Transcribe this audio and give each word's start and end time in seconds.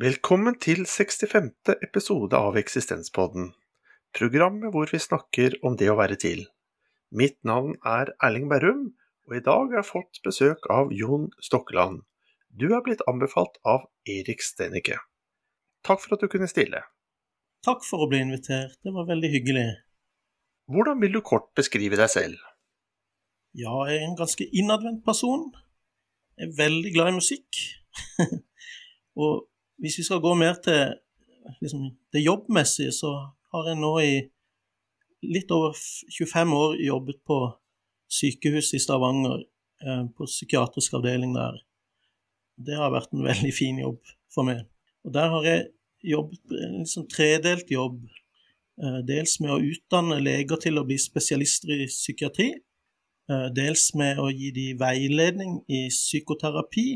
Velkommen 0.00 0.54
til 0.56 0.86
65. 0.88 1.50
episode 1.84 2.38
av 2.38 2.54
Eksistenspodden, 2.56 3.50
programmet 4.16 4.72
hvor 4.72 4.88
vi 4.88 5.00
snakker 5.02 5.58
om 5.66 5.74
det 5.76 5.90
å 5.92 5.96
være 5.98 6.16
til. 6.22 6.46
Mitt 7.12 7.36
navn 7.44 7.74
er 7.84 8.12
Erling 8.24 8.46
Berrum, 8.48 8.86
og 9.28 9.34
i 9.36 9.42
dag 9.44 9.66
har 9.66 9.82
jeg 9.82 9.88
fått 9.90 10.20
besøk 10.24 10.70
av 10.72 10.94
Jon 10.96 11.26
Stokkeland. 11.44 11.98
Du 12.48 12.70
er 12.70 12.80
blitt 12.86 13.02
anbefalt 13.12 13.58
av 13.74 13.84
Erik 14.08 14.40
Stenicke. 14.46 14.96
Takk 15.84 16.00
for 16.06 16.16
at 16.16 16.24
du 16.24 16.30
kunne 16.32 16.48
stille. 16.48 16.80
Takk 17.66 17.84
for 17.84 18.06
å 18.06 18.08
bli 18.08 18.22
invitert, 18.24 18.78
det 18.80 18.96
var 18.96 19.10
veldig 19.10 19.32
hyggelig. 19.34 19.68
Hvordan 20.72 21.04
vil 21.04 21.18
du 21.18 21.20
kort 21.20 21.50
beskrive 21.58 22.00
deg 22.00 22.08
selv? 22.14 22.40
Ja, 23.52 23.74
jeg 23.90 24.00
er 24.00 24.08
en 24.08 24.16
ganske 24.22 24.48
innadvendt 24.48 25.04
person. 25.04 25.50
Jeg 26.40 26.48
er 26.48 26.58
veldig 26.64 26.96
glad 26.96 27.12
i 27.12 27.20
musikk. 27.20 27.64
og 29.26 29.49
hvis 29.80 29.98
vi 29.98 30.06
skal 30.06 30.20
gå 30.22 30.34
mer 30.38 30.58
til 30.64 30.94
liksom, 31.60 31.88
det 32.12 32.24
jobbmessige, 32.24 32.92
så 32.92 33.14
har 33.52 33.70
jeg 33.70 33.80
nå 33.80 33.94
i 34.04 34.14
litt 35.26 35.50
over 35.52 35.76
25 35.76 36.54
år 36.56 36.76
jobbet 36.84 37.20
på 37.26 37.40
sykehuset 38.10 38.78
i 38.78 38.82
Stavanger, 38.82 39.44
eh, 39.84 40.04
på 40.16 40.28
psykiatrisk 40.28 40.96
avdeling 40.98 41.34
der. 41.36 41.60
Det 42.56 42.76
har 42.76 42.92
vært 42.92 43.12
en 43.14 43.26
veldig 43.30 43.52
fin 43.56 43.80
jobb 43.80 44.00
for 44.32 44.48
meg. 44.48 44.64
Og 45.04 45.14
der 45.16 45.28
har 45.34 45.46
jeg 45.48 45.68
jobbet 46.12 46.56
en 46.56 46.80
liksom 46.80 47.06
tredelt 47.12 47.70
jobb. 47.72 48.00
Eh, 48.80 49.00
dels 49.06 49.38
med 49.40 49.54
å 49.54 49.60
utdanne 49.60 50.20
leger 50.22 50.60
til 50.60 50.80
å 50.80 50.86
bli 50.88 50.98
spesialister 51.00 51.84
i 51.84 51.88
psykiatri. 51.90 52.50
Eh, 53.30 53.46
dels 53.56 53.90
med 53.98 54.20
å 54.20 54.30
gi 54.32 54.50
dem 54.56 54.80
veiledning 54.80 55.60
i 55.68 55.86
psykoterapi. 55.92 56.88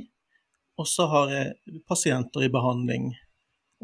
Og 0.81 0.89
så 0.91 1.07
har 1.07 1.31
jeg 1.31 1.81
pasienter 1.89 2.47
i 2.47 2.53
behandling. 2.53 3.13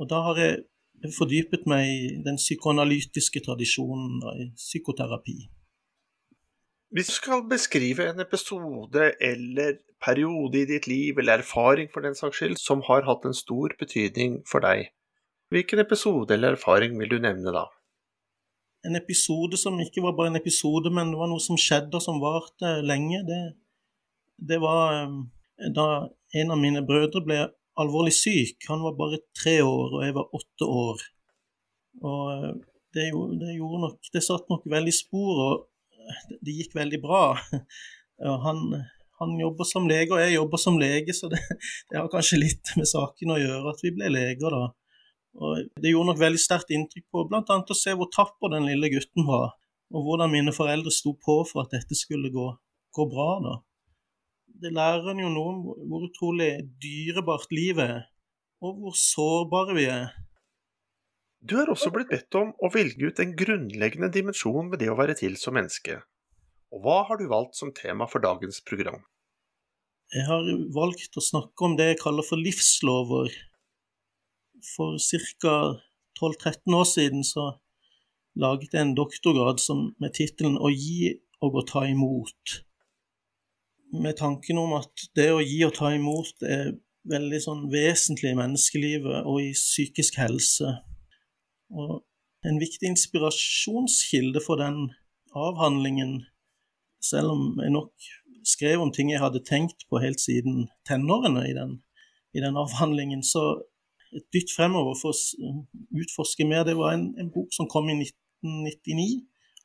Og 0.01 0.09
da 0.11 0.21
har 0.27 0.41
jeg 0.41 1.13
fordypet 1.17 1.67
meg 1.71 1.87
i 1.87 2.11
den 2.25 2.37
psykoanalytiske 2.41 3.43
tradisjonen 3.47 4.21
i 4.35 4.51
psykoterapi. 4.59 5.39
Hvis 6.91 7.07
du 7.07 7.15
skal 7.15 7.45
beskrive 7.47 8.09
en 8.11 8.21
episode 8.21 9.13
eller 9.23 9.79
periode 10.03 10.59
i 10.59 10.67
ditt 10.67 10.89
liv, 10.91 11.19
eller 11.19 11.39
erfaring 11.39 11.91
for 11.93 12.03
den 12.03 12.17
saks 12.19 12.41
skyld, 12.41 12.57
som 12.59 12.83
har 12.89 13.07
hatt 13.07 13.27
en 13.29 13.37
stor 13.37 13.77
betydning 13.79 14.41
for 14.49 14.65
deg, 14.65 14.89
hvilken 15.55 15.83
episode 15.83 16.35
eller 16.35 16.57
erfaring 16.57 16.97
vil 16.99 17.13
du 17.13 17.19
nevne 17.23 17.55
da? 17.55 17.69
En 18.87 18.97
episode 18.97 19.59
som 19.61 19.79
ikke 19.83 20.03
var 20.03 20.17
bare 20.19 20.33
en 20.33 20.41
episode, 20.41 20.91
men 20.91 21.13
det 21.13 21.21
var 21.21 21.31
noe 21.31 21.43
som 21.45 21.59
skjedde 21.61 21.99
og 21.99 22.03
som 22.03 22.21
varte 22.23 22.79
lenge. 22.83 23.21
Det, 23.29 23.41
det 24.51 24.59
var 24.63 24.97
eh, 25.03 25.71
da 25.77 25.87
en 26.37 26.55
av 26.55 26.61
mine 26.61 26.83
brødre 26.87 27.23
ble 27.25 27.41
alvorlig 27.81 28.13
syk. 28.15 28.59
Han 28.69 28.85
var 28.85 28.99
bare 28.99 29.23
tre 29.37 29.61
år, 29.65 29.97
og 29.97 30.05
jeg 30.05 30.17
var 30.17 30.37
åtte 30.37 30.69
år. 30.69 31.05
Og 32.07 32.23
eh, 32.35 32.53
det, 32.95 33.11
det 33.41 33.57
gjorde 33.57 33.83
nok 33.85 34.09
Det 34.13 34.23
satt 34.25 34.49
nok 34.51 34.65
veldig 34.71 34.95
spor, 34.95 35.43
og 35.47 36.39
det 36.43 36.57
gikk 36.57 36.75
veldig 36.79 37.03
bra. 37.03 37.25
Han, 38.21 38.59
han 39.17 39.31
jobber 39.41 39.65
som 39.65 39.87
lege, 39.89 40.13
og 40.13 40.21
jeg 40.21 40.35
jobber 40.35 40.61
som 40.61 40.75
lege, 40.77 41.15
så 41.17 41.29
det, 41.33 41.39
det 41.89 41.97
har 41.97 42.11
kanskje 42.13 42.41
litt 42.43 42.73
med 42.77 42.89
saken 42.89 43.33
å 43.33 43.39
gjøre 43.41 43.73
at 43.73 43.81
vi 43.85 43.95
ble 43.97 44.11
leger 44.13 44.53
da. 44.53 44.67
Og 45.41 45.71
det 45.81 45.93
gjorde 45.93 46.11
nok 46.11 46.21
veldig 46.21 46.41
sterkt 46.43 46.73
inntrykk 46.75 47.07
på 47.13 47.23
bl.a. 47.31 47.43
å 47.47 47.77
se 47.79 47.95
hvor 47.97 48.11
tapper 48.13 48.53
den 48.53 48.69
lille 48.69 48.91
gutten 48.93 49.25
var, 49.29 49.55
og 49.95 50.05
hvordan 50.05 50.33
mine 50.33 50.53
foreldre 50.53 50.93
sto 50.93 51.15
på 51.17 51.39
for 51.49 51.63
at 51.65 51.73
dette 51.77 51.97
skulle 51.97 52.33
gå, 52.35 52.47
gå 52.97 53.07
bra. 53.13 53.31
da. 53.45 53.55
Det 54.61 54.73
lærer 54.77 55.13
en 55.13 55.23
jo 55.23 55.29
noe 55.33 55.53
om 55.55 55.61
hvor 55.89 56.03
utrolig 56.05 56.51
dyrebart 56.83 57.49
livet 57.55 57.87
er, 57.87 58.03
og 58.61 58.81
hvor 58.83 58.97
sårbare 58.99 59.77
vi 59.79 59.87
er. 59.89 60.11
Du 61.41 61.55
er 61.57 61.71
også 61.73 61.89
blitt 61.95 62.11
bedt 62.11 62.37
om 62.37 62.51
å 62.61 62.69
velge 62.75 63.09
ut 63.09 63.23
en 63.23 63.33
grunnleggende 63.37 64.11
dimensjon 64.13 64.69
ved 64.73 64.83
det 64.83 64.91
å 64.93 64.99
være 64.99 65.17
til 65.17 65.39
som 65.41 65.57
menneske. 65.57 65.97
Og 66.71 66.85
hva 66.85 66.99
har 67.09 67.17
du 67.17 67.31
valgt 67.31 67.57
som 67.57 67.73
tema 67.73 68.05
for 68.11 68.21
dagens 68.21 68.61
program? 68.69 69.01
Jeg 70.13 70.27
har 70.29 70.45
valgt 70.75 71.17
å 71.17 71.25
snakke 71.25 71.65
om 71.65 71.79
det 71.79 71.93
jeg 71.93 72.03
kaller 72.03 72.27
for 72.27 72.43
livslover 72.43 73.33
for 74.75 75.01
ca. 75.01 75.57
12-13 76.21 76.77
år 76.77 76.89
siden 76.91 77.23
så 77.25 77.47
laget 78.37 78.75
jeg 78.75 78.85
en 78.85 78.97
doktorgrad 78.99 79.63
som, 79.63 79.95
med 79.97 80.13
tittelen 80.19 80.59
'Å 80.61 80.69
gi 80.69 81.15
og 81.41 81.63
å 81.63 81.65
ta 81.65 81.87
imot'. 81.89 82.61
Med 83.91 84.17
tanken 84.21 84.61
om 84.61 84.77
at 84.79 85.09
det 85.19 85.31
å 85.35 85.43
gi 85.43 85.59
og 85.67 85.75
ta 85.79 85.91
imot 85.97 86.45
er 86.47 86.77
veldig 87.11 87.41
sånn 87.43 87.65
vesentlig 87.73 88.35
i 88.35 88.39
menneskelivet 88.39 89.27
og 89.27 89.41
i 89.43 89.51
psykisk 89.57 90.21
helse. 90.21 90.77
Og 91.75 92.01
en 92.47 92.61
viktig 92.61 92.89
inspirasjonskilde 92.91 94.43
for 94.45 94.61
den 94.61 94.91
avhandlingen, 95.37 96.21
selv 97.03 97.35
om 97.35 97.61
jeg 97.63 97.75
nok 97.75 98.11
skrev 98.47 98.83
om 98.83 98.93
ting 98.93 99.11
jeg 99.13 99.23
hadde 99.23 99.43
tenkt 99.47 99.87
på 99.91 100.01
helt 100.03 100.21
siden 100.21 100.69
tenårene 100.89 101.45
i 101.49 101.55
den, 101.57 101.79
i 102.37 102.43
den 102.43 102.59
avhandlingen, 102.61 103.23
så 103.27 103.61
et 104.17 104.27
dytt 104.35 104.51
fremover 104.55 104.97
for 104.99 105.15
å 105.15 105.53
utforske 106.03 106.47
mer. 106.49 106.65
Det 106.67 106.77
var 106.79 106.97
en, 106.97 107.11
en, 107.21 107.31
bok 107.31 107.53
som 107.55 107.69
kom 107.71 107.91
i 107.93 107.99
1999 108.01 109.21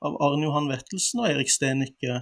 av 0.06 0.18
Arne 0.22 0.46
Johan 0.46 0.70
Vettelsen 0.70 1.24
og 1.24 1.32
Erik 1.32 1.50
Stenicke, 1.50 2.22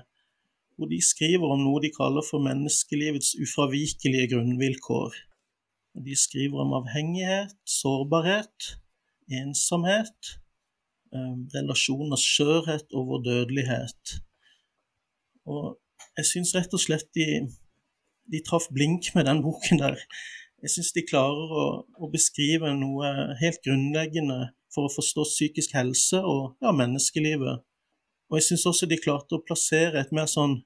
hvor 0.83 0.91
de 0.91 0.99
skriver 0.99 1.47
om 1.47 1.61
noe 1.63 1.79
de 1.79 1.93
kaller 1.95 2.25
for 2.27 2.43
menneskelivets 2.43 3.37
ufravikelige 3.39 4.33
grunnvilkår. 4.33 5.13
De 6.03 6.15
skriver 6.17 6.59
om 6.59 6.73
avhengighet, 6.75 7.53
sårbarhet, 7.63 8.73
ensomhet, 9.31 10.33
eh, 11.15 11.35
relasjoners 11.55 12.25
skjørhet 12.33 12.91
og 12.91 13.07
vår 13.11 13.21
dødelighet. 13.29 14.15
Og 15.47 15.79
jeg 16.17 16.27
syns 16.33 16.51
rett 16.57 16.75
og 16.75 16.83
slett 16.83 17.07
de, 17.15 17.27
de 18.27 18.43
traff 18.43 18.67
blink 18.75 19.13
med 19.15 19.29
den 19.29 19.39
boken 19.45 19.79
der. 19.85 20.03
Jeg 20.63 20.75
syns 20.75 20.91
de 20.97 21.05
klarer 21.07 21.55
å, 21.63 21.65
å, 21.95 22.11
beskrive 22.11 22.75
noe 22.75 23.13
helt 23.39 23.63
grunnleggende 23.63 24.51
for 24.73 24.89
å 24.89 24.91
forstå 24.91 25.29
psykisk 25.31 25.79
helse 25.79 26.19
og 26.19 26.57
ja, 26.59 26.75
menneskelivet. 26.75 27.63
Og 28.27 28.39
jeg 28.41 28.49
syns 28.51 28.67
også 28.67 28.91
de 28.91 28.99
klarte 28.99 29.39
å 29.39 29.43
plassere 29.47 30.03
et 30.03 30.11
mer 30.11 30.27
sånn 30.27 30.59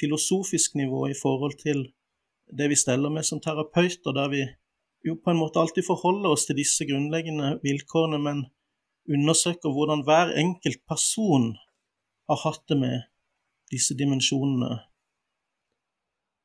filosofisk 0.00 0.74
nivå 0.78 1.06
i 1.10 1.16
forhold 1.22 1.58
til 1.60 1.84
det 2.58 2.68
vi 2.72 2.76
steller 2.76 3.12
med 3.12 3.24
som 3.24 3.40
terapeuter, 3.40 4.12
der 4.16 4.28
vi 4.32 4.42
jo 5.06 5.16
på 5.18 5.32
en 5.32 5.40
måte 5.40 5.60
alltid 5.60 5.86
forholder 5.86 6.34
oss 6.34 6.46
til 6.46 6.58
disse 6.58 6.86
grunnleggende 6.88 7.56
vilkårene, 7.64 8.18
men 8.22 8.44
undersøker 9.08 9.72
hvordan 9.74 10.04
hver 10.06 10.34
enkelt 10.38 10.82
person 10.88 11.52
har 12.30 12.38
hatt 12.44 12.62
det 12.68 12.78
med 12.78 13.08
disse 13.72 13.96
dimensjonene. 13.98 14.78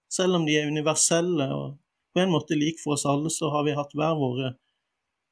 Selv 0.10 0.40
om 0.40 0.48
de 0.48 0.56
er 0.58 0.72
universelle 0.72 1.50
og 1.54 1.76
på 2.16 2.24
en 2.24 2.32
måte 2.34 2.58
lik 2.58 2.80
for 2.82 2.96
oss 2.96 3.06
alle, 3.06 3.30
så 3.30 3.52
har 3.54 3.68
vi 3.68 3.76
hatt 3.78 3.94
hver 3.94 4.16
våre 4.18 4.56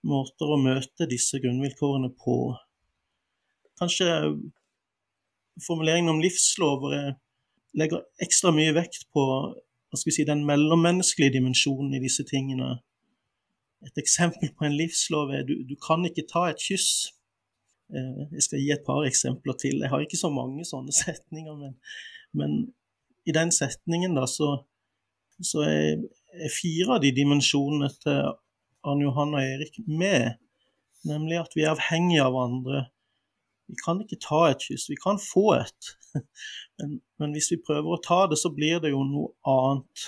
måter 0.05 0.51
å 0.51 0.61
møte 0.61 1.07
disse 1.09 1.39
grunnvilkårene 1.41 2.11
på. 2.19 2.37
Kanskje 3.79 4.07
formuleringen 5.65 6.13
om 6.13 6.21
livslover 6.21 7.15
legger 7.75 8.05
ekstra 8.23 8.53
mye 8.55 8.73
vekt 8.75 9.07
på 9.13 9.25
hva 9.25 9.99
skal 9.99 10.09
vi 10.09 10.15
si, 10.17 10.27
den 10.27 10.43
mellommenneskelige 10.47 11.37
dimensjonen 11.37 11.93
i 11.95 12.01
disse 12.03 12.25
tingene. 12.27 12.77
Et 13.85 14.01
eksempel 14.01 14.51
på 14.57 14.65
en 14.67 14.75
livslov 14.75 15.31
er 15.35 15.45
du, 15.47 15.55
du 15.67 15.75
kan 15.79 16.03
ikke 16.07 16.25
ta 16.27 16.47
et 16.49 16.61
kyss. 16.61 17.11
Eh, 17.93 18.25
jeg 18.35 18.47
skal 18.47 18.63
gi 18.63 18.71
et 18.73 18.85
par 18.87 19.05
eksempler 19.07 19.57
til. 19.61 19.83
Jeg 19.83 19.91
har 19.93 20.03
ikke 20.03 20.19
så 20.19 20.31
mange 20.33 20.65
sånne 20.67 20.95
setninger, 21.03 21.55
men, 21.59 21.77
men 22.35 22.57
i 23.25 23.35
den 23.35 23.53
setningen 23.55 24.17
da, 24.17 24.25
så, 24.29 24.51
så 25.41 25.63
er 25.67 26.51
fire 26.51 26.97
av 26.97 27.03
de 27.05 27.13
dimensjonene 27.15 27.91
til 28.03 28.33
Arne 28.85 29.07
Johan 29.07 29.33
og 29.37 29.41
Erik 29.41 29.79
med, 29.87 30.35
nemlig 31.07 31.39
at 31.41 31.55
vi 31.55 31.63
er 31.65 31.73
avhengige 31.73 32.25
av 32.25 32.37
andre. 32.37 32.85
Vi 33.65 33.77
kan 33.81 34.01
ikke 34.03 34.19
ta 34.21 34.43
et 34.51 34.61
kyss, 34.61 34.89
vi 34.91 34.97
kan 34.99 35.17
få 35.21 35.47
et, 35.57 35.89
men, 36.77 36.99
men, 37.21 37.33
hvis 37.33 37.49
vi 37.53 37.63
prøver 37.65 37.95
å 37.95 38.03
ta 38.03 38.25
det, 38.29 38.37
så 38.41 38.51
blir 38.53 38.81
det 38.83 38.93
jo 38.93 39.01
noe 39.07 39.33
annet. 39.49 40.05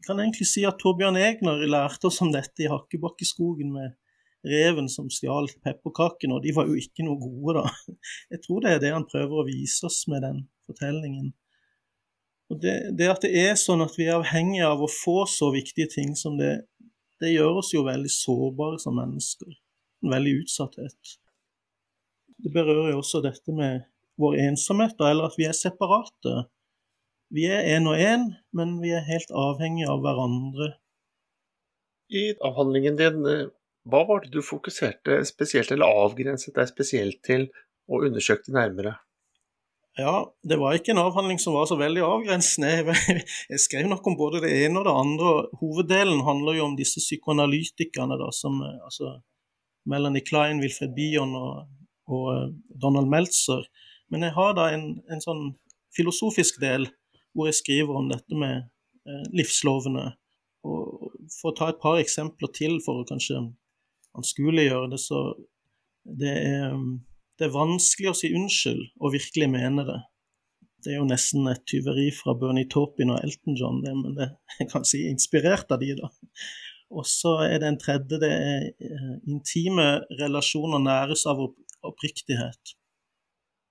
Vi 0.00 0.08
kan 0.08 0.22
egentlig 0.22 0.48
si 0.48 0.64
at 0.66 0.80
Torbjørn 0.80 1.18
Egner 1.20 1.62
lærte 1.68 2.08
oss 2.08 2.20
om 2.24 2.32
dette 2.34 2.64
i 2.64 2.70
Hakkebakkeskogen 2.72 3.74
med 3.74 3.96
reven 4.46 4.88
som 4.88 5.10
stjal 5.12 5.50
pepperkakene, 5.64 6.38
og 6.38 6.44
de 6.44 6.54
var 6.56 6.68
jo 6.70 6.78
ikke 6.80 7.04
noe 7.06 7.20
gode, 7.20 7.60
da. 7.60 7.94
Jeg 8.32 8.42
tror 8.46 8.64
det 8.64 8.74
er 8.74 8.82
det 8.82 8.94
han 8.96 9.06
prøver 9.08 9.42
å 9.42 9.46
vise 9.48 9.86
oss 9.86 10.02
med 10.10 10.24
den 10.24 10.42
fortellingen. 10.68 11.30
Og 12.50 12.58
det, 12.62 12.76
det, 12.98 13.06
at 13.12 13.22
det 13.22 13.30
er 13.38 13.54
sånn 13.60 13.84
at 13.84 13.94
vi 13.98 14.08
er 14.08 14.16
avhengige 14.18 14.66
av 14.66 14.80
å 14.82 14.90
få 14.90 15.22
så 15.30 15.52
viktige 15.54 15.90
ting 15.92 16.16
som 16.18 16.38
det, 16.40 16.64
det 17.22 17.30
gjør 17.30 17.60
oss 17.60 17.74
jo 17.76 17.84
veldig 17.86 18.10
sårbare 18.10 18.80
som 18.82 18.96
mennesker. 18.98 19.52
En 20.02 20.14
veldig 20.16 20.40
utsatthet. 20.40 21.19
Det 22.40 22.52
berører 22.54 22.92
jo 22.94 23.00
også 23.02 23.20
dette 23.24 23.52
med 23.54 23.84
vår 24.20 24.38
ensomhet, 24.46 24.96
eller 25.00 25.30
at 25.30 25.36
vi 25.38 25.46
er 25.48 25.56
separate. 25.56 26.44
Vi 27.30 27.46
er 27.46 27.66
én 27.76 27.88
og 27.88 28.00
én, 28.00 28.30
men 28.56 28.78
vi 28.82 28.92
er 28.96 29.06
helt 29.06 29.30
avhengige 29.30 29.90
av 29.90 30.02
hverandre. 30.04 30.72
I 32.10 32.24
avhandlingen 32.42 32.96
din, 32.98 33.20
eh, 33.30 33.50
hva 33.86 34.02
var 34.08 34.24
det 34.24 34.32
du 34.34 34.42
fokuserte 34.42 35.20
spesielt, 35.28 35.70
eller 35.70 35.86
avgrenset 36.04 36.56
deg 36.56 36.68
spesielt 36.68 37.22
til 37.22 37.46
og 37.88 38.08
undersøkte 38.08 38.52
nærmere? 38.52 38.96
Ja, 39.98 40.24
det 40.46 40.58
var 40.58 40.74
ikke 40.74 40.92
en 40.94 41.02
avhandling 41.02 41.40
som 41.42 41.54
var 41.54 41.66
så 41.66 41.76
veldig 41.78 42.02
avgrensende. 42.06 42.94
Jeg 43.52 43.62
skrev 43.62 43.88
nok 43.90 44.06
om 44.06 44.16
både 44.18 44.42
det 44.44 44.52
ene 44.64 44.80
og 44.80 44.86
det 44.86 44.94
andre. 44.94 45.32
Hoveddelen 45.60 46.22
handler 46.26 46.58
jo 46.58 46.68
om 46.68 46.76
disse 46.78 47.02
psykoanalytikerne, 47.02 48.18
da, 48.20 48.30
som 48.34 48.62
altså 48.62 49.18
Melanie 49.90 50.22
Klein, 50.26 50.62
Wilfred 50.62 50.94
Bion 50.94 51.34
og, 51.34 51.66
og 52.10 52.30
eh, 52.34 52.48
Donald 52.82 53.10
Meltzer. 53.12 53.64
Men 54.10 54.26
jeg 54.26 54.34
har 54.36 54.56
da 54.58 54.70
en, 54.74 54.86
en, 55.10 55.22
sånn 55.22 55.44
filosofisk 55.96 56.60
del 56.62 56.88
hvor 57.34 57.50
jeg 57.50 57.60
skriver 57.60 58.00
om 58.00 58.10
dette 58.10 58.38
med 58.38 58.66
eh, 59.06 59.26
livslovene. 59.34 60.08
Og 60.66 61.14
for 61.38 61.52
å 61.52 61.56
ta 61.56 61.70
et 61.70 61.80
par 61.82 62.00
eksempler 62.00 62.50
til 62.56 62.80
for 62.84 63.00
å 63.00 63.08
kanskje 63.08 63.44
anskueliggjøre 64.18 64.90
det, 64.92 64.98
så 65.00 65.22
det 66.20 66.34
er 66.34 66.74
det 67.40 67.46
er 67.48 67.54
vanskelig 67.56 68.10
å 68.10 68.16
si 68.18 68.28
unnskyld 68.36 68.82
og 69.00 69.14
virkelig 69.14 69.46
mene 69.48 69.84
det. 69.88 70.00
Det 70.84 70.92
er 70.92 70.98
jo 70.98 71.06
nesten 71.08 71.48
et 71.48 71.62
tyveri 71.68 72.10
fra 72.12 72.34
Bernie 72.36 72.68
Taupin 72.68 73.14
og 73.14 73.22
Elton 73.24 73.56
John, 73.56 73.78
det, 73.84 73.94
men 73.96 74.16
det 74.18 74.28
jeg 74.58 74.68
kan 74.68 74.84
si 74.88 75.06
inspirert 75.08 75.72
av 75.72 75.80
de, 75.80 75.94
da. 75.96 76.10
Og 76.90 77.06
så 77.08 77.38
er 77.46 77.62
det 77.62 77.70
en 77.70 77.80
tredje, 77.80 78.18
det 78.20 78.28
er 78.28 78.66
eh, 78.68 79.14
intime 79.30 79.88
relasjoner 80.20 80.82
næres 80.84 81.24
av 81.30 81.40
oppriktighet. 81.86 82.76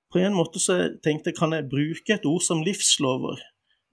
På 0.10 0.22
en 0.24 0.34
måte 0.34 0.62
så 0.62 0.78
tenkte 1.06 1.30
jeg, 1.30 1.38
kan 1.38 1.54
jeg 1.54 1.70
bruke 1.70 2.16
et 2.16 2.26
ord 2.26 2.42
som 2.42 2.64
livslover? 2.66 3.42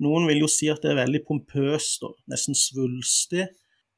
Noen 0.05 0.29
vil 0.29 0.43
jo 0.45 0.49
si 0.51 0.69
at 0.73 0.83
det 0.85 0.93
er 0.93 1.03
veldig 1.03 1.23
pompøst 1.29 2.05
og 2.09 2.17
nesten 2.31 2.57
svulstig. 2.57 3.47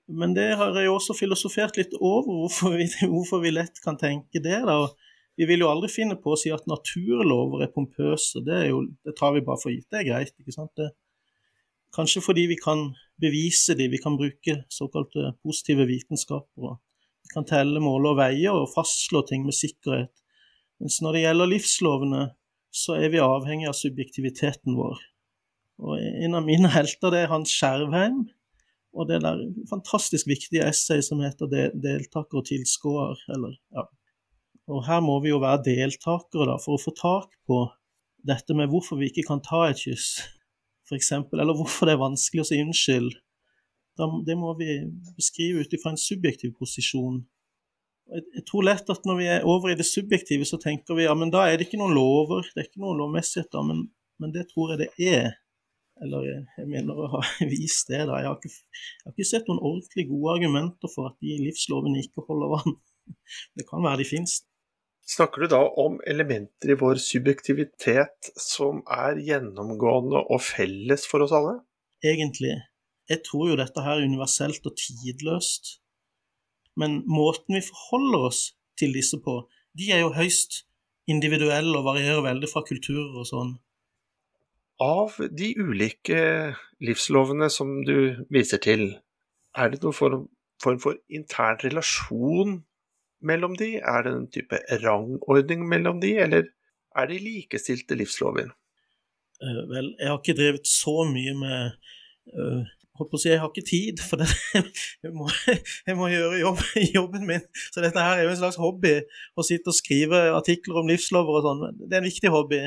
Men 0.09 0.33
det 0.35 0.55
har 0.57 0.77
jeg 0.79 0.91
også 0.91 1.15
filosofert 1.19 1.77
litt 1.79 1.95
over, 1.99 2.27
hvorfor 2.27 2.79
vi, 2.79 2.87
hvorfor 3.13 3.43
vi 3.45 3.53
lett 3.55 3.83
kan 3.85 3.99
tenke 4.01 4.43
det. 4.43 4.63
da, 4.67 4.79
vi 5.39 5.47
vil 5.47 5.63
jo 5.63 5.71
aldri 5.71 5.91
finne 5.93 6.17
på 6.19 6.33
å 6.35 6.39
si 6.39 6.51
at 6.55 6.67
naturlover 6.71 7.67
er 7.67 7.75
pompøse. 7.75 8.43
Det, 8.47 8.57
er 8.65 8.71
jo, 8.73 8.83
det 9.07 9.15
tar 9.19 9.37
vi 9.37 9.45
bare 9.47 9.61
for 9.63 9.75
gitt. 9.75 9.87
Det 9.91 10.01
er 10.01 10.09
greit. 10.09 10.35
ikke 10.41 10.55
sant? 10.55 10.73
Det, 10.79 10.89
kanskje 11.95 12.25
fordi 12.25 12.49
vi 12.51 12.59
kan 12.59 12.89
bevise 13.21 13.77
de, 13.79 13.87
vi 13.91 14.01
kan 14.03 14.19
bruke 14.19 14.63
såkalte 14.73 15.35
positive 15.45 15.87
vitenskaper. 15.91 16.79
Kan 17.33 17.47
telle, 17.49 17.81
måle 17.83 18.15
og 18.15 18.21
veie 18.21 18.53
og 18.53 18.71
fastslå 18.73 19.23
ting 19.29 19.45
med 19.47 19.57
sikkerhet. 19.57 20.13
Mens 20.81 21.01
når 21.03 21.17
det 21.17 21.23
gjelder 21.25 21.53
livslovene, 21.53 22.25
så 22.75 22.97
er 23.01 23.13
vi 23.13 23.21
avhengig 23.23 23.69
av 23.69 23.77
subjektiviteten 23.77 24.77
vår. 24.79 24.99
Og 25.83 25.99
En 25.99 26.35
av 26.39 26.47
mine 26.47 26.71
helter 26.73 27.15
det 27.15 27.25
er 27.25 27.33
Hans 27.33 27.53
Skjervheim. 27.55 28.27
Og 28.99 29.07
det 29.11 29.21
der 29.23 29.43
fantastisk 29.71 30.27
viktige 30.27 30.65
essay 30.67 31.03
som 31.05 31.21
heter 31.21 31.47
'Deltaker 31.47 32.41
og 32.41 32.47
tilskuer', 32.49 33.21
ja, 33.29 33.85
og 34.69 34.85
her 34.85 35.01
må 35.05 35.17
vi 35.25 35.33
jo 35.33 35.41
være 35.41 35.65
deltakere 35.65 36.49
da, 36.51 36.59
for 36.61 36.77
å 36.77 36.83
få 36.83 36.93
tak 36.97 37.33
på 37.49 37.63
dette 38.29 38.57
med 38.57 38.69
hvorfor 38.69 39.01
vi 39.01 39.09
ikke 39.09 39.25
kan 39.31 39.41
ta 39.45 39.65
et 39.69 39.81
kyss, 39.81 40.19
f.eks., 40.89 41.13
eller 41.15 41.57
hvorfor 41.57 41.89
det 41.89 41.97
er 41.97 42.03
vanskelig 42.03 42.45
å 42.45 42.49
si 42.51 42.61
unnskyld. 42.61 43.17
Det 44.27 44.37
må 44.39 44.55
vi 44.59 44.79
beskrive 45.17 45.65
ut 45.65 45.75
ifra 45.75 45.93
en 45.95 46.01
subjektiv 46.01 46.55
posisjon. 46.59 47.21
Jeg, 48.09 48.45
tror 48.49 48.65
lett 48.65 48.89
at 48.89 49.05
når 49.05 49.19
vi 49.19 49.27
er 49.29 49.47
over 49.49 49.73
i 49.73 49.77
det 49.77 49.85
subjektive, 49.85 50.47
så 50.49 50.57
tenker 50.61 50.97
vi 50.97 51.05
ja, 51.05 51.15
men 51.19 51.33
da 51.35 51.45
er 51.45 51.59
det 51.59 51.67
ikke 51.67 51.81
noen 51.81 51.97
lover, 51.97 52.47
det 52.55 52.63
er 52.63 52.69
ikke 52.71 52.81
noen 52.85 53.03
lovmessigheter, 53.03 53.67
men, 53.69 53.83
men 54.23 54.33
det 54.33 54.47
tror 54.53 54.73
jeg 54.73 54.87
det 54.87 55.11
er. 55.11 55.35
Eller 56.05 56.29
jeg 56.31 56.69
mener 56.71 56.95
å 56.95 57.09
ha 57.17 57.23
vist 57.53 57.91
det. 57.91 58.05
da. 58.09 58.21
Jeg 58.23 58.31
har, 58.31 58.39
ikke, 58.39 58.53
jeg 58.53 59.09
har 59.09 59.17
ikke 59.17 59.31
sett 59.33 59.51
noen 59.51 59.61
ordentlig 59.61 60.07
gode 60.13 60.37
argumenter 60.39 60.93
for 60.93 61.11
at 61.11 61.19
de 61.25 61.41
livslovene 61.43 62.05
ikke 62.05 62.25
holder 62.29 62.55
vann. 62.55 62.79
Det 63.57 63.67
kan 63.69 63.85
være 63.85 64.03
de 64.03 64.09
finnes. 64.09 64.39
Snakker 65.09 65.45
du 65.45 65.53
da 65.55 65.63
om 65.81 65.97
elementer 66.05 66.75
i 66.75 66.77
vår 66.77 66.99
subjektivitet 67.01 68.29
som 68.37 68.83
er 68.93 69.17
gjennomgående 69.25 70.21
og 70.21 70.43
felles 70.45 71.07
for 71.09 71.25
oss 71.25 71.33
alle? 71.33 71.55
Egentlig. 72.05 72.53
Jeg 73.09 73.25
tror 73.27 73.53
jo 73.53 73.59
dette 73.59 73.83
her 73.85 73.99
er 73.99 74.09
universelt 74.09 74.67
og 74.69 74.77
tidløst. 74.79 75.79
Men 76.79 77.01
måten 77.09 77.57
vi 77.57 77.65
forholder 77.65 78.29
oss 78.31 78.43
til 78.79 78.93
disse 78.95 79.19
på, 79.25 79.41
de 79.79 79.91
er 79.95 80.05
jo 80.05 80.15
høyst 80.15 80.63
individuelle 81.11 81.75
og 81.79 81.87
varierer 81.89 82.23
veldig 82.27 82.51
fra 82.51 82.63
kulturer 82.69 83.17
og 83.19 83.27
sånn. 83.29 83.55
Av 84.85 85.17
de 85.35 85.49
ulike 85.59 86.21
livslovene 86.85 87.49
som 87.51 87.81
du 87.87 88.25
viser 88.31 88.63
til, 88.63 88.93
er 89.59 89.73
det 89.73 89.81
noen 89.83 89.97
form, 89.97 90.29
form 90.63 90.79
for 90.83 91.01
intern 91.11 91.59
relasjon 91.65 92.61
mellom 93.27 93.57
de? 93.59 93.73
Er 93.81 94.07
det 94.07 94.15
en 94.15 94.31
type 94.31 94.61
rangordning 94.85 95.67
mellom 95.67 95.99
de, 96.05 96.15
eller 96.23 96.53
er 96.95 97.11
de 97.11 97.19
likestilte 97.25 97.99
livslover? 97.99 98.53
Uh, 99.43 99.65
vel, 99.71 99.93
jeg 99.99 100.11
har 100.11 100.21
ikke 100.21 100.39
drevet 100.39 100.71
så 100.71 101.03
mye 101.11 101.35
med 101.39 101.75
uh, 102.35 102.71
holdt 102.99 103.11
på 103.13 103.19
å 103.19 103.23
si, 103.23 103.31
Jeg 103.31 103.41
har 103.43 103.53
ikke 103.53 103.67
tid, 103.69 104.03
for 104.05 104.21
det, 104.21 104.29
jeg, 105.05 105.13
må, 105.15 105.29
jeg 105.49 105.97
må 105.99 106.11
gjøre 106.13 106.43
jobb, 106.43 106.63
jobben 106.99 107.25
min. 107.29 107.47
Så 107.71 107.85
dette 107.85 108.03
her 108.03 108.19
er 108.19 108.27
jo 108.27 108.35
en 108.35 108.41
slags 108.41 108.61
hobby, 108.61 108.99
å 109.39 109.47
sitte 109.47 109.73
og 109.73 109.79
skrive 109.79 110.29
artikler 110.37 110.83
om 110.83 110.91
livslover 110.91 111.41
og 111.41 111.47
sånn. 111.47 111.81
Det 111.85 111.93
er 111.93 112.03
en 112.03 112.11
viktig 112.11 112.35
hobby. 112.35 112.63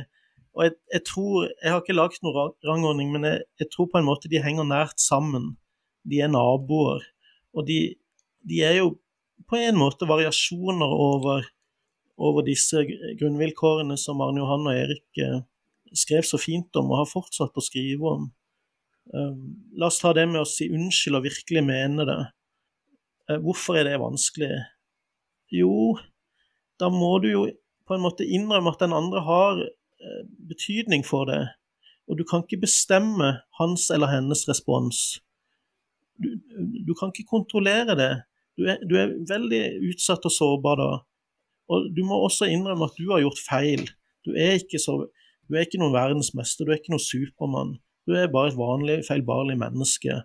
Og 0.57 0.66
jeg, 0.68 0.75
jeg, 0.92 1.04
tror, 1.07 1.48
jeg 1.48 1.72
har 1.72 1.83
ikke 1.83 1.95
lagd 1.95 2.24
noen 2.25 2.56
rangordning, 2.68 3.12
men 3.13 3.28
jeg, 3.28 3.45
jeg, 3.62 3.69
tror 3.72 3.88
på 3.92 4.01
en 4.01 4.07
måte 4.07 4.31
de 4.31 4.42
henger 4.44 4.68
nært 4.68 5.00
sammen. 5.00 5.54
De 6.07 6.19
er 6.24 6.31
naboer. 6.31 7.06
Og 7.56 7.68
de, 7.68 7.80
de 8.48 8.60
er 8.68 8.81
jo 8.81 8.95
på 9.48 9.60
en 9.60 9.80
måte 9.80 10.07
variasjoner 10.07 10.92
over, 10.92 11.48
over 12.19 12.45
disse 12.48 12.83
grunnvilkårene 13.19 13.98
som 14.00 14.22
Arne 14.24 14.44
Johan 14.44 14.68
og 14.69 14.75
Erik 14.75 15.24
eh, 15.24 15.39
skrev 15.98 16.28
så 16.28 16.39
fint 16.39 16.75
om 16.80 16.92
og 16.92 17.01
har 17.04 17.10
fortsatt 17.10 17.57
å 17.57 17.63
skrive 17.63 18.16
om. 18.16 18.30
Um, 19.11 19.57
la 19.75 19.89
oss 19.91 19.99
ta 19.99 20.13
det 20.15 20.23
med 20.30 20.39
å 20.39 20.47
si 20.47 20.69
unnskyld 20.71 21.19
og 21.19 21.25
virkelig 21.25 21.63
mene 21.68 22.06
det. 22.07 22.19
Uh, 23.27 23.39
hvorfor 23.44 23.80
er 23.80 23.89
det 23.89 23.99
vanskelig? 23.99 24.51
Jo, 25.51 25.97
da 26.80 26.87
må 26.94 27.18
du 27.23 27.27
jo 27.31 27.41
på 27.87 27.97
en 27.97 28.06
måte 28.06 28.23
innrømme 28.23 28.71
at 28.71 28.83
den 28.83 28.95
andre 28.95 29.23
har 29.27 29.59
uh, 29.59 30.21
betydning 30.47 31.03
for 31.07 31.27
det. 31.27 31.44
Og 32.07 32.19
du 32.19 32.25
kan 32.27 32.45
ikke 32.45 32.63
bestemme 32.63 33.33
hans 33.59 33.89
eller 33.91 34.11
hennes 34.11 34.45
respons. 34.47 35.19
Du, 36.21 36.31
du 36.87 36.95
kan 36.95 37.11
ikke 37.11 37.30
kontrollere 37.30 37.97
det. 37.99 38.11
Du 38.59 38.68
er, 38.68 38.81
du 38.87 38.97
er, 38.99 39.13
veldig 39.27 39.61
utsatt 39.91 40.25
og 40.27 40.33
sårbar 40.35 40.80
da. 40.80 40.89
Og 41.71 41.91
du 41.95 42.03
må 42.07 42.18
også 42.19 42.49
innrømme 42.51 42.87
at 42.87 42.97
du 42.99 43.11
har 43.11 43.23
gjort 43.23 43.44
feil. 43.44 43.85
Du 44.27 44.35
er 44.35 44.59
ikke, 44.59 44.80
så, 44.80 44.97
du 45.47 45.56
er 45.56 45.65
ikke 45.65 45.80
noen 45.81 45.95
verdensmester, 45.95 46.68
du 46.68 46.73
er 46.73 46.81
ikke 46.81 46.94
noen 46.94 47.03
Supermann. 47.03 47.77
Du 48.07 48.15
er 48.17 48.31
bare 48.33 48.51
et 48.51 48.57
vanlig, 48.57 49.01
feilbarlig 49.07 49.57
menneske. 49.61 50.21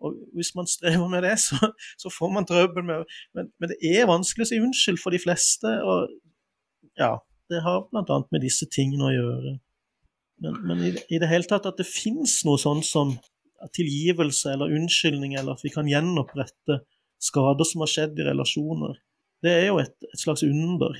Og 0.00 0.16
Hvis 0.36 0.54
man 0.56 0.68
strever 0.68 1.08
med 1.12 1.24
det, 1.24 1.36
så, 1.46 1.72
så 2.02 2.12
får 2.18 2.30
man 2.32 2.46
trøbbel 2.48 2.84
med 2.84 3.04
men, 3.34 3.50
men, 3.60 3.72
det 3.72 3.78
er 3.84 4.08
vanskelig 4.08 4.46
å 4.46 4.50
si 4.50 4.60
unnskyld 4.60 5.00
for 5.02 5.14
de 5.14 5.20
fleste. 5.22 5.72
og 5.84 6.08
ja, 7.00 7.16
Det 7.52 7.62
har 7.64 7.84
bl.a. 7.90 8.22
med 8.32 8.44
disse 8.44 8.68
tingene 8.72 9.10
å 9.10 9.14
gjøre. 9.14 9.58
Men, 10.40 10.56
men 10.64 10.86
i, 10.88 10.94
i, 11.12 11.20
det 11.20 11.28
hele 11.28 11.48
tatt 11.48 11.68
at 11.68 11.80
det 11.80 11.88
finnes 11.88 12.38
noe 12.48 12.60
sånn 12.60 12.80
som 12.86 13.12
tilgivelse 13.76 14.54
eller 14.54 14.72
unnskyldning, 14.72 15.36
eller 15.36 15.52
at 15.52 15.64
vi 15.64 15.72
kan 15.72 15.88
gjenopprette 15.88 16.80
skader 17.20 17.68
som 17.68 17.84
har 17.84 17.92
skjedd 17.92 18.20
i 18.20 18.28
relasjoner. 18.30 18.96
Det 19.44 19.52
er 19.52 19.66
jo 19.68 19.80
et, 19.82 19.92
et 20.08 20.22
slags 20.22 20.44
under. 20.46 20.96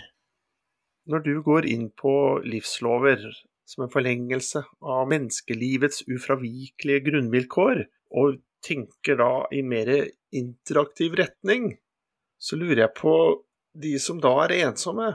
Når 1.09 1.25
du 1.25 1.33
går 1.45 1.69
inn 1.69 1.89
på 1.97 2.13
livslover 2.45 3.25
som 3.71 3.85
en 3.85 3.93
forlengelse 3.93 4.65
av 4.83 5.05
menneskelivets 5.11 6.03
ufravikelige 6.11 7.05
grunnvilkår, 7.07 7.85
og 8.19 8.41
tenker 8.67 9.21
da 9.21 9.31
i 9.55 9.63
mer 9.63 9.93
interaktiv 10.37 11.15
retning, 11.21 11.77
så 12.41 12.59
lurer 12.59 12.87
jeg 12.87 12.97
på 12.99 13.15
de 13.81 13.95
som 14.03 14.19
da 14.23 14.33
er 14.45 14.57
ensomme, 14.65 15.13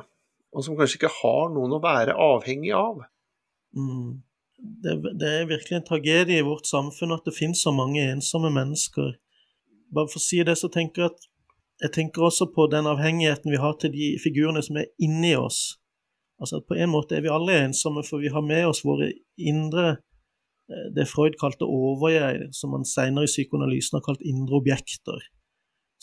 og 0.55 0.63
som 0.63 0.77
kanskje 0.79 1.01
ikke 1.01 1.17
har 1.17 1.51
noen 1.51 1.75
å 1.75 1.83
være 1.83 2.15
avhengig 2.15 2.71
av. 2.77 3.03
Mm. 3.75 4.23
Det, 4.55 4.95
det, 5.19 5.29
er 5.29 5.49
virkelig 5.49 5.77
en 5.77 5.87
tragedie 5.89 6.39
i 6.39 6.47
vårt 6.47 6.65
samfunn 6.69 7.13
at 7.13 7.25
det 7.27 7.35
finnes 7.35 7.59
så 7.61 7.73
mange 7.75 8.01
ensomme 8.07 8.49
mennesker 8.55 9.17
bare 9.95 10.09
for 10.11 10.19
å 10.19 10.23
si 10.23 10.41
det, 10.45 10.57
så 10.59 10.69
tenker 10.71 11.05
jeg 11.05 11.13
at 11.13 11.31
jeg 11.83 11.91
tenker 11.97 12.23
også 12.27 12.47
på 12.55 12.67
den 12.71 12.87
avhengigheten 12.87 13.51
vi 13.51 13.59
har 13.59 13.75
til 13.79 13.91
de 13.91 14.13
figurene 14.23 14.63
som 14.63 14.79
er 14.79 14.87
inni 15.03 15.33
oss. 15.35 15.75
Altså 16.41 16.59
at 16.59 16.67
På 16.67 16.75
en 16.75 16.91
måte 16.91 17.15
er 17.15 17.23
vi 17.23 17.31
alle 17.31 17.55
ensomme, 17.63 18.03
for 18.03 18.23
vi 18.23 18.31
har 18.33 18.43
med 18.43 18.67
oss 18.67 18.83
våre 18.85 19.11
indre 19.37 19.85
eh, 20.69 20.87
Det 20.95 21.07
Freud 21.07 21.37
kalte 21.39 21.67
overjeg, 21.67 22.49
som 22.55 22.75
han 22.75 22.87
senere 22.87 23.27
i 23.27 23.31
psykoanalysen 23.31 23.99
har 23.99 24.05
kalt 24.05 24.25
indre 24.25 24.59
objekter. 24.59 25.23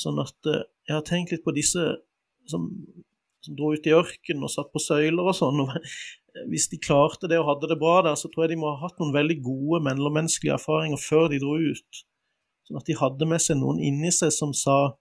Sånn 0.00 0.20
at 0.22 0.50
eh, 0.50 0.64
jeg 0.88 0.96
har 0.96 1.06
tenkt 1.06 1.34
litt 1.34 1.44
på 1.44 1.54
disse 1.56 1.84
som, 2.48 2.70
som 3.44 3.58
dro 3.58 3.74
ut 3.74 3.86
i 3.86 3.94
ørkenen 3.94 4.46
og 4.46 4.54
satt 4.54 4.72
på 4.72 4.82
søyler 4.82 5.28
og 5.28 5.36
sånn. 5.36 5.60
og 5.66 5.76
Hvis 6.50 6.70
de 6.72 6.80
klarte 6.80 7.28
det 7.28 7.36
og 7.42 7.50
hadde 7.50 7.68
det 7.74 7.80
bra 7.82 8.00
der, 8.06 8.16
så 8.16 8.30
tror 8.32 8.46
jeg 8.46 8.54
de 8.54 8.62
må 8.62 8.72
ha 8.72 8.86
hatt 8.86 8.96
noen 9.02 9.12
veldig 9.14 9.36
gode 9.44 9.82
mellommenneskelige 9.84 10.56
erfaringer 10.56 11.00
før 11.00 11.28
de 11.28 11.42
dro 11.42 11.58
ut. 11.60 12.02
Sånn 12.64 12.80
at 12.80 12.88
de 12.88 12.96
hadde 12.96 13.28
med 13.28 13.42
seg 13.44 13.58
noen 13.60 13.82
inni 13.84 14.12
seg 14.14 14.32
som 14.32 14.54
sa 14.56 14.94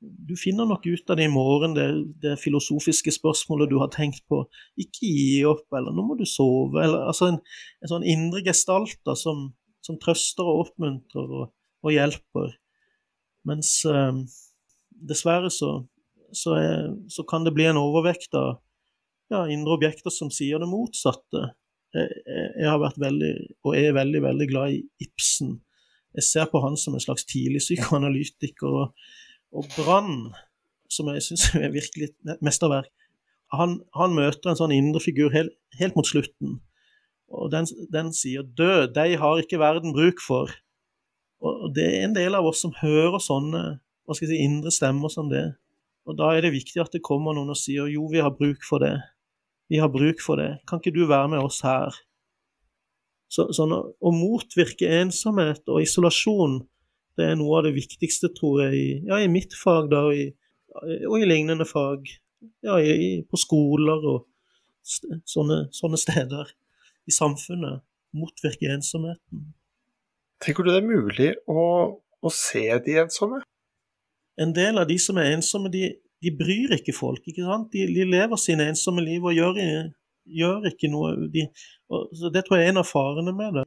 du 0.00 0.36
finner 0.38 0.68
nok 0.68 0.86
ut 0.86 1.10
av 1.10 1.18
det 1.18 1.26
i 1.26 1.32
morgen, 1.32 1.74
det, 1.74 1.86
det 2.22 2.36
filosofiske 2.38 3.12
spørsmålet 3.16 3.70
du 3.70 3.78
har 3.82 3.90
tenkt 3.94 4.22
på. 4.30 4.44
Ikke 4.78 5.10
gi 5.10 5.42
opp, 5.48 5.66
eller 5.74 5.94
nå 5.94 6.04
må 6.06 6.16
du 6.18 6.24
sove, 6.28 6.78
eller 6.84 7.08
altså 7.10 7.32
en, 7.32 7.40
en 7.82 7.92
sånn 7.92 8.06
indre 8.06 8.44
gestalt 8.46 9.00
da, 9.08 9.16
som, 9.18 9.48
som, 9.84 9.98
trøster 10.02 10.46
og 10.46 10.68
oppmuntrer 10.68 11.34
og, 11.40 11.50
og 11.82 11.94
hjelper. 11.94 12.54
Mens 13.48 13.74
eh, 13.90 14.22
dessverre 15.10 15.50
så, 15.54 15.74
så, 16.30 16.56
er, 16.60 16.90
så, 17.10 17.26
kan 17.26 17.46
det 17.46 17.56
bli 17.58 17.66
en 17.66 17.82
overvekt 17.82 18.38
av 18.38 18.60
ja, 19.32 19.44
indre 19.50 19.80
objekter 19.80 20.14
som 20.14 20.30
sier 20.34 20.62
det 20.62 20.70
motsatte. 20.70 21.48
Jeg, 21.96 22.20
jeg, 22.28 22.68
har 22.68 22.78
vært 22.84 23.00
veldig, 23.02 23.32
og 23.66 23.74
er 23.74 23.96
veldig, 23.96 24.20
veldig 24.30 24.48
glad 24.50 24.76
i 24.76 24.82
Ibsen. 25.08 25.56
Jeg 26.18 26.24
ser 26.24 26.50
på 26.52 26.60
han 26.62 26.78
som 26.78 26.94
en 26.94 27.02
slags 27.02 27.26
tidlig 27.28 27.64
psykoanalytiker. 27.64 28.84
og 28.84 29.16
og 29.52 29.66
Brann, 29.76 30.32
som 30.92 31.10
jeg 31.12 31.24
syns 31.24 31.48
er 31.56 31.72
virkelig 31.74 32.10
et 32.10 32.42
mesterverk, 32.44 32.90
han, 33.52 33.78
han, 33.96 34.12
møter 34.16 34.50
en 34.50 34.58
sånn 34.58 34.74
indre 34.76 35.00
figur 35.00 35.32
helt, 35.32 35.54
helt 35.80 35.96
mot 35.96 36.08
slutten. 36.08 36.58
Og 37.32 37.48
den, 37.52 37.64
den, 37.92 38.10
sier 38.12 38.44
'død, 38.44 38.92
de 38.96 39.16
har 39.20 39.40
ikke 39.40 39.60
verden 39.60 39.94
bruk 39.96 40.20
for'. 40.20 40.52
Og 41.40 41.70
det 41.72 41.86
er 41.86 42.04
en 42.04 42.16
del 42.16 42.36
av 42.36 42.44
oss 42.48 42.60
som 42.64 42.74
hører 42.80 43.20
sånne 43.22 43.62
hva 43.78 44.16
skal 44.16 44.28
jeg 44.28 44.36
si, 44.36 44.44
indre 44.44 44.72
stemmer 44.72 45.12
som 45.12 45.28
det. 45.32 45.44
Og 46.08 46.16
da 46.16 46.32
er 46.32 46.44
det 46.44 46.54
viktig 46.54 46.80
at 46.80 46.92
det 46.92 47.04
kommer 47.04 47.36
noen 47.36 47.52
og 47.52 47.60
sier 47.60 47.88
'jo, 47.88 48.08
vi 48.08 48.20
har 48.24 48.36
bruk 48.36 48.64
for 48.68 48.84
det'. 48.84 49.00
Vi 49.68 49.76
har 49.76 49.88
bruk 49.92 50.20
for 50.24 50.40
det. 50.40 50.58
Kan 50.68 50.80
ikke 50.80 50.96
du 50.96 51.06
være 51.06 51.28
med 51.28 51.44
oss 51.44 51.60
her? 51.60 51.92
Så, 53.28 53.50
sånn 53.52 53.74
å, 53.76 54.12
motvirke 54.12 54.88
ensomhet 55.02 55.60
og 55.68 55.82
isolasjon 55.84 56.62
det 57.18 57.26
er 57.26 57.38
noe 57.38 57.58
av 57.58 57.66
det 57.66 57.74
viktigste, 57.76 58.30
tror 58.36 58.62
jeg, 58.66 58.78
i, 58.78 58.88
ja, 59.08 59.18
i 59.18 59.30
mitt 59.30 59.56
fag 59.58 59.90
da, 59.92 60.04
og 60.08 60.14
i, 60.14 60.28
og 61.08 61.18
i 61.18 61.26
lignende 61.26 61.66
fag. 61.68 62.06
Ja, 62.62 62.76
i, 62.78 63.24
på 63.26 63.38
skoler 63.40 64.04
og 64.06 64.28
sånne, 65.26 65.64
sånne, 65.74 65.98
steder 65.98 66.52
i 67.08 67.14
samfunnet. 67.14 67.82
Motvirke 68.14 68.70
ensomheten. 68.72 69.48
Tenker 70.40 70.64
du 70.64 70.70
det 70.70 70.78
er 70.80 70.86
mulig 70.86 71.32
å, 71.50 71.62
å 71.98 72.30
se 72.32 72.64
de 72.86 72.94
ensomme? 73.02 73.42
En 74.38 74.54
del 74.54 74.78
av 74.78 74.86
de 74.88 74.96
som 75.02 75.18
er 75.18 75.32
ensomme, 75.34 75.70
de, 75.74 75.90
de 76.22 76.32
bryr 76.38 76.76
ikke 76.78 76.94
folk. 76.94 77.26
ikke 77.26 77.44
sant? 77.44 77.72
De, 77.74 77.84
de 77.90 78.06
lever 78.06 78.40
sine 78.40 78.68
ensomme 78.70 79.02
liv 79.04 79.26
og 79.26 79.34
gjør, 79.34 79.58
gjør 80.38 80.70
ikke 80.70 80.92
noe 80.92 81.16
de, 81.34 81.48
og, 81.90 82.14
Det 82.32 82.44
tror 82.46 82.60
jeg 82.60 82.68
er 82.68 82.76
en 82.76 82.82
av 82.84 82.88
farene 82.88 83.34
med 83.34 83.58
det. 83.58 83.66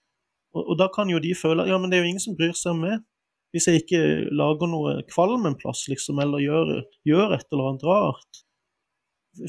Og, 0.55 0.63
og, 0.63 0.75
da 0.79 0.87
kan 0.95 1.11
jo 1.11 1.19
de 1.21 1.35
føle 1.37 1.67
ja, 1.69 1.77
men 1.79 1.91
det 1.91 1.99
er 1.99 2.05
jo 2.05 2.13
ingen 2.13 2.23
som 2.23 2.39
bryr 2.39 2.55
seg 2.57 2.73
om 2.73 2.85
meg. 2.87 3.03
Hvis 3.51 3.67
jeg 3.67 3.81
ikke 3.81 4.01
lager 4.31 4.69
noe 4.71 4.95
kvalm 5.11 5.45
en 5.47 5.57
plass, 5.59 5.83
liksom, 5.91 6.21
eller 6.23 6.43
gjør, 6.43 6.73
gjør, 7.07 7.35
et 7.35 7.47
eller 7.51 7.69
annet 7.71 7.85
rart. 7.87 8.41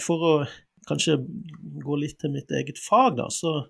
For 0.03 0.27
å 0.27 0.33
kanskje 0.89 1.21
gå 1.83 1.99
litt 2.01 2.19
til 2.23 2.35
mitt 2.35 2.51
eget 2.51 2.81
fag, 2.83 3.17
da, 3.21 3.29
så, 3.31 3.61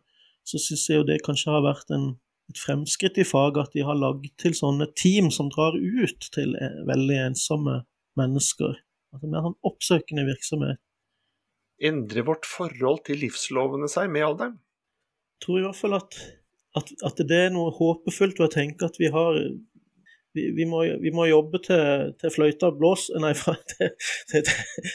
så 0.48 0.60
syns 0.60 0.86
jeg 0.88 1.00
jo 1.00 1.08
det 1.08 1.20
kanskje 1.26 1.52
har 1.52 1.64
vært 1.66 1.92
en, 1.92 2.14
et 2.48 2.60
fremskritt 2.60 3.20
i 3.20 3.26
faget 3.28 3.68
at 3.68 3.76
de 3.76 3.84
har 3.86 3.98
lagd 3.98 4.30
til 4.40 4.56
sånne 4.56 4.88
team 4.98 5.28
som 5.34 5.50
drar 5.52 5.76
ut 5.76 6.30
til 6.34 6.56
eh, 6.56 6.80
veldig 6.88 7.18
ensomme 7.28 7.82
mennesker. 8.20 8.80
Altså 9.12 9.28
mer 9.28 9.44
sånn 9.44 9.58
oppsøkende 9.68 10.24
virksomhet. 10.28 10.80
Endrer 11.82 12.24
vårt 12.24 12.46
forhold 12.46 13.02
til 13.08 13.20
livslovene 13.24 13.88
seg 13.90 14.08
med 14.12 14.24
alderen? 14.24 14.56
Jeg 15.36 15.46
tror 15.46 15.58
i 15.58 15.64
hvert 15.66 15.80
fall 15.80 15.96
at, 15.98 16.18
at, 16.78 16.92
at 17.04 17.22
det 17.28 17.40
er 17.48 17.52
noe 17.52 17.72
håpefullt 17.74 18.38
ved 18.38 18.46
å 18.46 18.54
tenke 18.54 18.86
at 18.86 19.00
vi 19.02 19.10
har 19.12 19.40
vi, 20.34 20.46
vi, 20.56 20.64
må, 20.68 20.82
vi, 21.02 21.12
må, 21.14 21.26
jobbe 21.28 21.60
til, 21.64 22.12
til 22.20 22.32
fløyta 22.34 22.70
blås 22.76 23.08
Nei, 23.20 23.32
til, 23.72 23.92
til, 24.30 24.48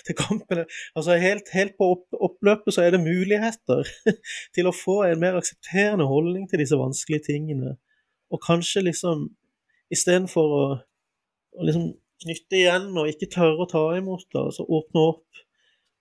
til 0.08 0.18
kampene. 0.18 0.66
Altså 0.98 1.18
helt, 1.22 1.52
helt 1.54 1.78
på 1.78 1.92
opp, 1.96 2.08
oppløpet 2.30 2.76
så 2.76 2.86
er 2.86 2.96
det 2.96 3.04
muligheter 3.04 3.88
til 4.56 4.70
å 4.70 4.76
få 4.76 5.04
en 5.08 5.22
mer 5.22 5.38
aksepterende 5.40 6.08
holdning 6.10 6.48
til 6.50 6.64
disse 6.64 6.80
vanskelige 6.80 7.30
tingene. 7.30 7.78
Og 8.34 8.42
kanskje 8.44 8.88
liksom 8.90 9.30
istedenfor 9.94 10.58
å, 10.58 10.66
å 11.56 11.70
liksom 11.70 11.94
knytte 12.24 12.58
igjen 12.58 12.90
og 12.98 13.12
ikke 13.12 13.30
tørre 13.38 13.64
å 13.64 13.70
ta 13.72 13.84
imot 13.98 14.26
det, 14.34 14.42
altså 14.42 14.66
åpne 14.66 15.06
opp, 15.14 15.42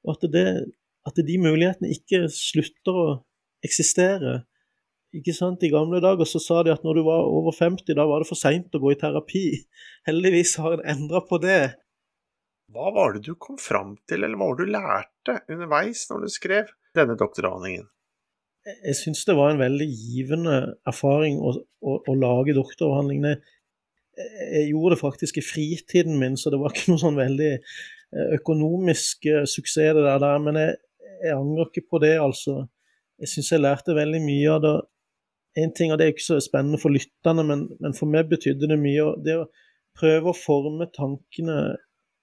og 0.06 0.14
at, 0.14 0.28
det, 0.32 0.48
at 1.06 1.18
de 1.28 1.38
mulighetene 1.42 1.90
ikke 1.92 2.26
slutter 2.32 3.00
å 3.02 3.08
eksistere 3.66 4.40
ikke 5.20 5.34
sant? 5.36 5.64
I 5.64 5.72
gamle 5.72 6.00
dager 6.04 6.28
så 6.28 6.40
sa 6.42 6.62
de 6.66 6.72
at 6.74 6.84
når 6.86 7.00
du 7.00 7.02
var 7.06 7.26
over 7.30 7.54
50, 7.54 7.96
da 7.96 8.06
var 8.08 8.22
det 8.22 8.28
for 8.28 8.38
seint 8.38 8.74
å 8.76 8.82
gå 8.82 8.92
i 8.92 9.00
terapi. 9.00 9.46
Heldigvis 10.08 10.56
har 10.62 10.76
en 10.76 10.86
endra 10.96 11.22
på 11.26 11.40
det. 11.42 11.60
Hva 12.74 12.90
var 12.94 13.14
det 13.14 13.26
du 13.28 13.34
kom 13.38 13.58
fram 13.62 13.94
til, 14.10 14.24
eller 14.24 14.38
hva 14.38 14.50
var 14.50 14.58
det 14.58 14.66
du 14.66 14.74
lærte 14.74 15.36
underveis 15.54 16.06
når 16.10 16.24
du 16.24 16.32
skrev 16.34 16.72
denne 16.98 17.14
doktoravhandlingen? 17.18 17.86
Jeg 18.66 18.96
syns 18.98 19.22
det 19.28 19.36
var 19.38 19.52
en 19.52 19.60
veldig 19.62 19.86
givende 19.86 20.56
erfaring 20.90 21.38
å, 21.38 21.52
å, 21.86 21.92
å 22.02 22.16
lage 22.18 22.56
doktoravhandlingene. 22.56 23.36
Jeg 24.16 24.72
gjorde 24.72 24.96
det 24.96 25.02
faktisk 25.02 25.38
i 25.38 25.44
fritiden 25.44 26.18
min, 26.18 26.34
så 26.40 26.50
det 26.50 26.58
var 26.58 26.74
ikke 26.74 26.90
noe 26.90 27.02
sånn 27.04 27.20
veldig 27.20 27.52
eh, 27.54 28.34
økonomisk 28.40 29.28
eh, 29.30 29.44
suksess 29.46 29.94
det 29.94 30.02
der. 30.08 30.26
Men 30.42 30.58
jeg, 30.58 30.74
jeg 31.22 31.36
angrer 31.36 31.70
ikke 31.70 31.86
på 31.92 32.02
det, 32.02 32.16
altså. 32.18 32.64
Jeg 33.22 33.32
syns 33.32 33.52
jeg 33.54 33.62
lærte 33.62 33.94
veldig 33.96 34.22
mye 34.24 34.56
av 34.56 34.64
det 34.64 34.74
en 35.56 35.72
ting, 35.76 35.92
og 35.92 35.98
det 35.98 36.06
er 36.06 36.14
ikke 36.14 36.26
så 36.26 36.38
spennende 36.44 36.80
for 36.80 36.92
lytterne, 36.92 37.44
men, 37.46 37.66
men 37.80 37.94
for 37.96 38.10
meg 38.10 38.28
betydde 38.30 38.68
det 38.70 38.78
mye. 38.80 39.08
Det 39.24 39.38
å 39.40 39.46
prøve 39.96 40.32
å 40.32 40.36
forme 40.36 40.88
tankene 40.94 41.60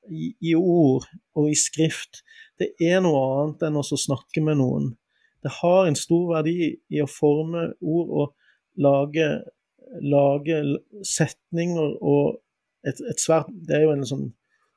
i, 0.10 0.34
i, 0.44 0.54
ord 0.56 1.08
og 1.40 1.50
i 1.50 1.56
skrift, 1.58 2.22
det 2.62 2.74
er 2.84 3.02
noe 3.04 3.24
annet 3.40 3.66
enn 3.68 3.80
å 3.80 3.86
snakke 3.86 4.44
med 4.46 4.60
noen. 4.62 4.92
Det 5.44 5.52
har 5.60 5.88
en 5.88 5.98
stor 5.98 6.30
verdi 6.36 6.74
i 6.94 7.02
å 7.04 7.10
forme 7.10 7.72
ord 7.82 8.14
og 8.22 8.84
lage, 8.84 9.28
lage 10.02 10.62
setninger 11.08 11.98
og 12.00 12.40
et, 12.84 12.98
et, 13.00 13.20
svært 13.22 13.48
Det 13.64 13.78
er 13.78 13.86
jo 13.86 13.92
en 13.94 14.08
sånn 14.08 14.26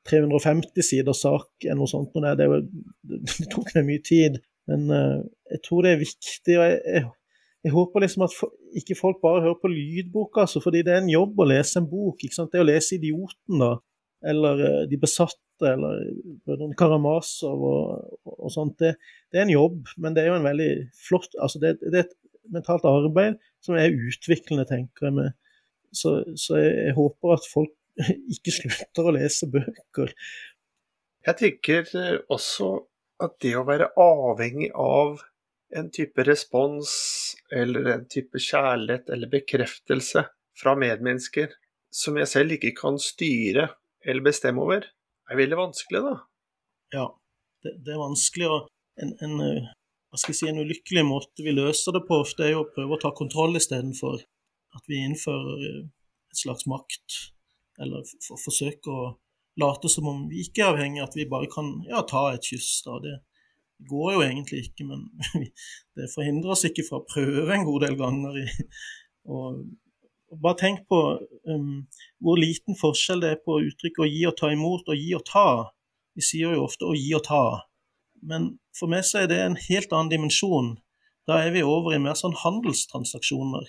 350 0.07 0.85
sider 0.87 1.17
sak 1.19 1.49
eller 1.65 1.81
noe 1.81 1.91
sånt. 1.91 2.15
Det, 2.15 2.35
det, 2.39 2.47
det 3.41 3.49
tok 3.51 3.73
meg 3.75 3.89
mye 3.89 4.03
tid. 4.07 4.41
Men 4.71 4.91
uh, 4.91 5.23
jeg 5.51 5.63
tror 5.67 5.87
det 5.87 5.95
er 5.95 6.03
viktig. 6.03 6.55
og 6.55 6.69
jeg, 6.71 6.77
jeg 6.87 7.07
jeg 7.65 7.73
håper 7.75 8.05
liksom 8.05 8.27
at 8.27 8.35
ikke 8.79 8.99
folk 8.99 9.19
bare 9.23 9.43
hører 9.43 9.59
på 9.63 9.71
lydbok, 9.73 10.39
altså, 10.43 10.61
fordi 10.63 10.85
det 10.87 10.93
er 10.95 11.03
en 11.03 11.11
jobb 11.11 11.41
å 11.41 11.49
lese 11.49 11.81
en 11.81 11.89
bok. 11.91 12.23
ikke 12.23 12.37
sant? 12.37 12.53
Det 12.53 12.63
å 12.63 12.69
lese 12.69 12.95
'Idioten', 12.97 13.63
da, 13.63 13.73
eller 14.33 14.63
uh, 14.63 14.83
'De 14.87 14.99
besatte', 15.03 15.43
eller 15.73 16.05
Brødrene 16.45 16.77
Karamazov 16.77 17.65
og, 17.65 18.19
og, 18.29 18.51
sånt, 18.53 18.79
det, 18.79 18.95
det, 19.33 19.41
er 19.41 19.47
en 19.47 19.57
jobb, 19.57 19.89
men 19.97 20.15
det 20.15 20.23
er 20.23 20.31
jo 20.31 20.37
en 20.37 20.45
veldig 20.45 20.71
flott 21.01 21.33
altså 21.41 21.63
det, 21.63 21.79
det 21.81 21.95
er 21.95 22.05
et 22.05 22.17
mentalt 22.53 22.85
arbeid 22.85 23.39
som 23.65 23.79
er 23.79 23.95
utviklende, 23.95 24.67
tenker 24.69 25.09
jeg. 25.09 25.15
med. 25.17 25.33
Så, 25.97 26.19
så 26.37 26.61
jeg, 26.61 26.75
jeg 26.89 26.97
håper 26.99 27.39
at 27.39 27.49
folk 27.51 27.73
ikke 28.37 28.55
slutter 28.55 29.09
å 29.09 29.17
lese 29.17 29.49
bøker. 29.51 30.13
Jeg 31.27 31.41
tenker 31.41 31.89
eh, 31.99 32.19
også 32.31 32.71
at 33.25 33.39
det 33.43 33.57
å 33.57 33.65
være 33.67 33.91
avhengig 33.99 34.71
av 34.79 35.23
en 35.77 35.89
type 35.91 36.23
respons 36.29 36.91
eller 37.55 37.93
en 37.93 38.07
type 38.11 38.41
kjærlighet 38.43 39.11
eller 39.13 39.31
bekreftelse 39.31 40.25
fra 40.57 40.75
medmennesker 40.79 41.53
som 41.95 42.19
jeg 42.21 42.31
selv 42.31 42.57
ikke 42.57 42.75
kan 42.77 42.99
styre 43.01 43.69
eller 44.07 44.25
bestemme 44.27 44.63
over, 44.63 44.87
er 45.31 45.39
veldig 45.39 45.59
vanskelig, 45.59 46.03
da. 46.05 46.15
Ja, 46.95 47.07
det, 47.65 47.73
det 47.87 47.95
er 47.95 48.03
vanskelig. 48.03 48.49
Og 48.53 49.03
en, 49.03 49.15
en, 49.25 49.37
eh, 49.43 49.69
hva 50.11 50.21
skal 50.21 50.35
jeg 50.35 50.41
si, 50.41 50.49
en 50.51 50.63
ulykkelig 50.63 51.05
måte 51.09 51.45
vi 51.47 51.55
løser 51.57 51.97
det 51.97 52.05
på 52.09 52.21
ofte, 52.23 52.47
er 52.47 52.55
jo 52.55 52.65
å 52.65 52.71
prøve 52.75 52.97
å 52.97 53.03
ta 53.03 53.13
kontroll 53.17 53.59
istedenfor 53.59 54.21
at 54.77 54.91
vi 54.91 55.01
innfører 55.03 55.65
eh, 55.71 55.81
et 56.31 56.43
slags 56.43 56.69
makt, 56.71 57.21
eller 57.83 58.05
for, 58.27 58.39
forsøker 58.45 58.93
å 58.93 59.09
late 59.61 59.91
som 59.91 60.09
om 60.11 60.27
vi 60.31 60.45
ikke 60.45 60.63
er 60.63 60.75
avhengig, 60.75 61.03
at 61.03 61.17
vi 61.17 61.29
bare 61.31 61.49
kan 61.51 61.73
ja, 61.89 62.05
ta 62.07 62.29
et 62.35 62.45
kyss. 62.45 62.85
da, 62.87 63.01
det 63.03 63.17
det 63.77 63.89
går 63.91 64.13
jo 64.15 64.23
egentlig 64.25 64.63
ikke, 64.67 64.87
men 64.89 65.07
det 65.99 66.13
forhindrer 66.15 66.55
oss 66.55 66.65
ikke 66.69 66.85
fra 66.87 67.01
å 67.01 67.09
prøve 67.09 67.53
en 67.53 67.67
god 67.69 67.85
del 67.87 67.99
ganger. 68.01 68.39
Og, 69.29 69.61
og 70.33 70.41
bare 70.43 70.61
tenk 70.63 70.85
på 70.91 71.01
um, 71.51 71.85
hvor 72.25 72.41
liten 72.41 72.79
forskjell 72.79 73.23
det 73.23 73.35
er 73.35 73.43
på 73.45 73.61
uttrykket 73.69 74.05
å 74.05 74.11
gi 74.11 74.25
og 74.31 74.37
ta 74.41 74.51
imot 74.55 74.89
og 74.93 75.01
gi 75.01 75.13
og 75.19 75.25
ta. 75.29 75.49
Vi 76.17 76.25
sier 76.25 76.57
jo 76.57 76.65
ofte 76.65 76.89
å 76.89 76.97
gi 76.97 77.13
og 77.19 77.27
ta, 77.27 77.45
men 78.25 78.55
for 78.77 78.89
meg 78.89 79.05
så 79.05 79.23
er 79.23 79.31
det 79.31 79.41
en 79.43 79.59
helt 79.69 79.93
annen 79.93 80.13
dimensjon. 80.13 80.75
Da 81.29 81.41
er 81.43 81.53
vi 81.55 81.65
over 81.67 81.95
i 81.95 82.01
mer 82.03 82.17
sånn 82.19 82.37
handelstransaksjoner, 82.39 83.69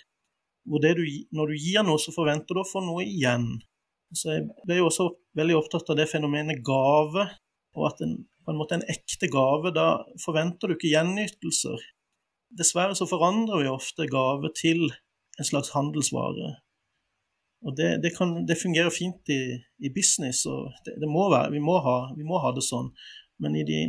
hvor 0.68 0.84
du, 0.84 1.04
når 1.36 1.52
du 1.52 1.56
gir 1.60 1.86
noe, 1.86 2.00
så 2.00 2.14
forventer 2.16 2.56
du 2.56 2.62
å 2.62 2.70
få 2.70 2.84
noe 2.86 3.06
igjen. 3.06 3.50
Så 4.16 4.32
jeg 4.36 4.46
ble 4.68 4.80
jo 4.80 4.88
også 4.88 5.10
veldig 5.38 5.58
opptatt 5.58 5.90
av 5.92 6.00
det 6.00 6.08
fenomenet 6.12 6.62
gave, 6.66 7.26
og 7.76 7.88
at 7.90 8.04
en 8.06 8.18
på 8.48 8.54
en 8.54 8.60
måte 8.62 8.78
en 8.78 8.86
ekte 8.88 9.28
gave, 9.28 9.74
da 9.76 10.06
forventer 10.24 10.72
du 10.72 10.78
ikke 10.78 10.94
gjenytelser. 10.94 11.82
Dessverre 12.56 12.96
så 12.96 13.04
forandrer 13.10 13.60
vi 13.60 13.68
ofte 13.68 14.08
gave 14.08 14.54
til 14.56 14.86
en 14.88 15.48
slags 15.50 15.74
handelsvare. 15.76 16.54
Og 17.68 17.76
det, 17.76 17.90
det, 18.06 18.14
kan, 18.16 18.32
det 18.48 18.56
fungerer 18.62 18.94
fint 18.96 19.28
i, 19.34 19.58
i 19.84 19.92
business, 19.92 20.46
og 20.48 20.72
det, 20.86 21.10
må 21.12 21.26
være, 21.34 21.52
vi, 21.58 21.60
må 21.60 21.76
ha, 21.84 21.98
vi 22.16 22.24
må 22.24 22.40
ha 22.40 22.54
det 22.56 22.64
sånn. 22.64 22.88
Men 23.44 23.60
i 23.60 23.66
de 23.68 23.82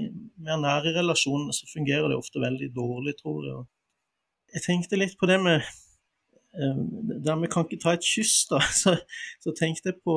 mer 0.43 0.59
nære 0.59 0.97
relasjonene 0.97 1.55
så 1.55 1.71
fungerer 1.71 2.11
det 2.11 2.19
ofte 2.19 2.43
veldig 2.43 2.73
dårlig, 2.75 3.15
tror 3.23 3.47
jeg. 3.47 3.63
Jeg 4.57 4.65
tenkte 4.67 4.99
litt 4.99 5.15
på 5.21 5.31
det 5.31 5.39
med 5.45 5.63
der 6.53 7.37
vi 7.43 7.51
kan 7.53 7.67
ikke 7.67 7.81
ta 7.83 7.93
et 7.95 8.07
kyss, 8.07 8.47
da. 8.51 8.61
Så, 8.83 8.97
så, 9.45 9.53
tenkte 9.59 9.93
jeg 9.93 10.01
på 10.05 10.15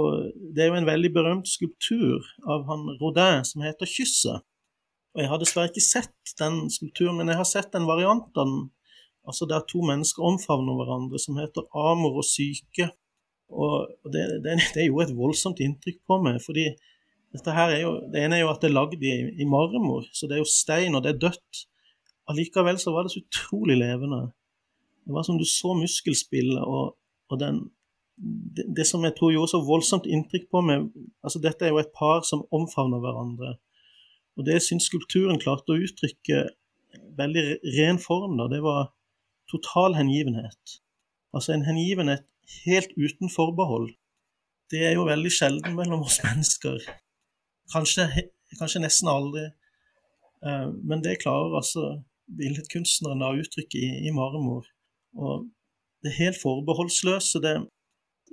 Det 0.56 0.64
er 0.64 0.72
jo 0.72 0.80
en 0.80 0.88
veldig 0.88 1.12
berømt 1.14 1.50
skulptur 1.50 2.24
av 2.48 2.64
han 2.70 2.88
Rodin 3.02 3.46
som 3.46 3.66
heter 3.66 3.86
'Kysset'. 3.86 4.46
Og 5.14 5.22
Jeg 5.22 5.30
har 5.30 5.40
dessverre 5.42 5.68
ikke 5.68 5.84
sett 5.84 6.36
den 6.40 6.70
skulpturen, 6.72 7.18
men 7.18 7.28
jeg 7.28 7.36
har 7.42 7.50
sett 7.50 7.74
den 7.74 7.88
varianten 7.88 8.72
altså 9.28 9.46
der 9.46 9.62
to 9.70 9.84
mennesker 9.86 10.24
omfavner 10.24 10.78
hverandre, 10.80 11.20
som 11.20 11.38
heter 11.38 11.68
'Amor 11.76 12.16
og 12.22 12.26
syke'. 12.26 12.90
Og 13.52 13.74
det, 14.14 14.24
det, 14.44 14.56
det 14.74 14.88
gjorde 14.88 15.10
et 15.10 15.18
voldsomt 15.18 15.60
inntrykk 15.60 16.00
på 16.08 16.22
meg, 16.24 16.40
fordi 16.46 16.70
dette 17.36 17.56
her 17.56 17.70
er 17.76 17.82
jo, 17.82 17.92
Det 18.12 18.24
ene 18.24 18.38
er 18.38 18.44
jo 18.46 18.52
at 18.52 18.62
det 18.62 18.70
er 18.70 18.80
lagd 18.80 19.04
i, 19.04 19.14
i, 19.44 19.46
marmor, 19.48 20.08
så 20.16 20.28
det 20.28 20.38
er 20.38 20.44
jo 20.44 20.48
stein, 20.48 20.96
og 20.96 21.04
det 21.04 21.14
er 21.14 21.24
dødt. 21.28 21.66
Allikevel 22.32 22.80
så 22.80 22.94
var 22.96 23.04
det 23.04 23.14
så 23.14 23.24
utrolig 23.24 23.78
levende. 23.78 24.32
Det 25.06 25.14
var 25.16 25.26
som 25.28 25.38
du 25.40 25.46
så 25.48 25.74
muskelspillet, 25.78 26.62
og, 26.62 26.96
og 27.32 27.40
den, 27.42 27.62
det, 28.18 28.68
det, 28.78 28.86
som 28.88 29.04
jeg 29.08 29.16
tror 29.18 29.34
gjorde 29.34 29.54
så 29.54 29.62
voldsomt 29.66 30.08
inntrykk 30.10 30.48
på 30.52 30.62
meg 30.66 30.90
altså 31.26 31.42
Dette 31.42 31.66
er 31.66 31.74
jo 31.74 31.82
et 31.82 31.94
par 31.98 32.26
som 32.28 32.46
omfavner 32.54 33.02
hverandre. 33.02 33.56
Og 34.38 34.46
det 34.48 34.60
jeg 34.60 34.68
syns 34.70 34.90
skulpturen 34.90 35.42
klarte 35.42 35.74
å 35.74 35.82
uttrykke 35.82 36.44
veldig 37.18 37.46
ren 37.78 38.00
form, 38.02 38.38
da, 38.40 38.48
det 38.52 38.62
var 38.64 38.92
total 39.52 39.98
hengivenhet. 39.98 40.78
Altså 41.36 41.56
en 41.56 41.66
hengivenhet 41.66 42.26
helt 42.66 42.92
uten 42.98 43.32
forbehold. 43.32 43.92
Det 44.72 44.86
er 44.88 44.96
jo 44.96 45.08
veldig 45.08 45.32
sjelden 45.34 45.76
mellom 45.76 46.06
oss 46.08 46.22
mennesker. 46.28 46.80
Kanskje, 47.74 48.08
kanskje 48.60 48.84
nesten 48.84 49.12
aldri. 49.12 49.50
Uh, 50.46 50.72
men 50.88 51.04
det 51.06 51.20
klarer 51.22 51.60
altså 51.60 51.88
billedkunstneren 52.38 53.24
å 53.26 53.36
uttrykke 53.42 53.80
i, 53.80 53.90
i, 54.08 54.14
marmor. 54.16 54.66
Og 55.18 55.48
det 56.04 56.16
helt 56.18 56.40
forbeholdsløse, 56.42 57.42
det, 57.44 57.56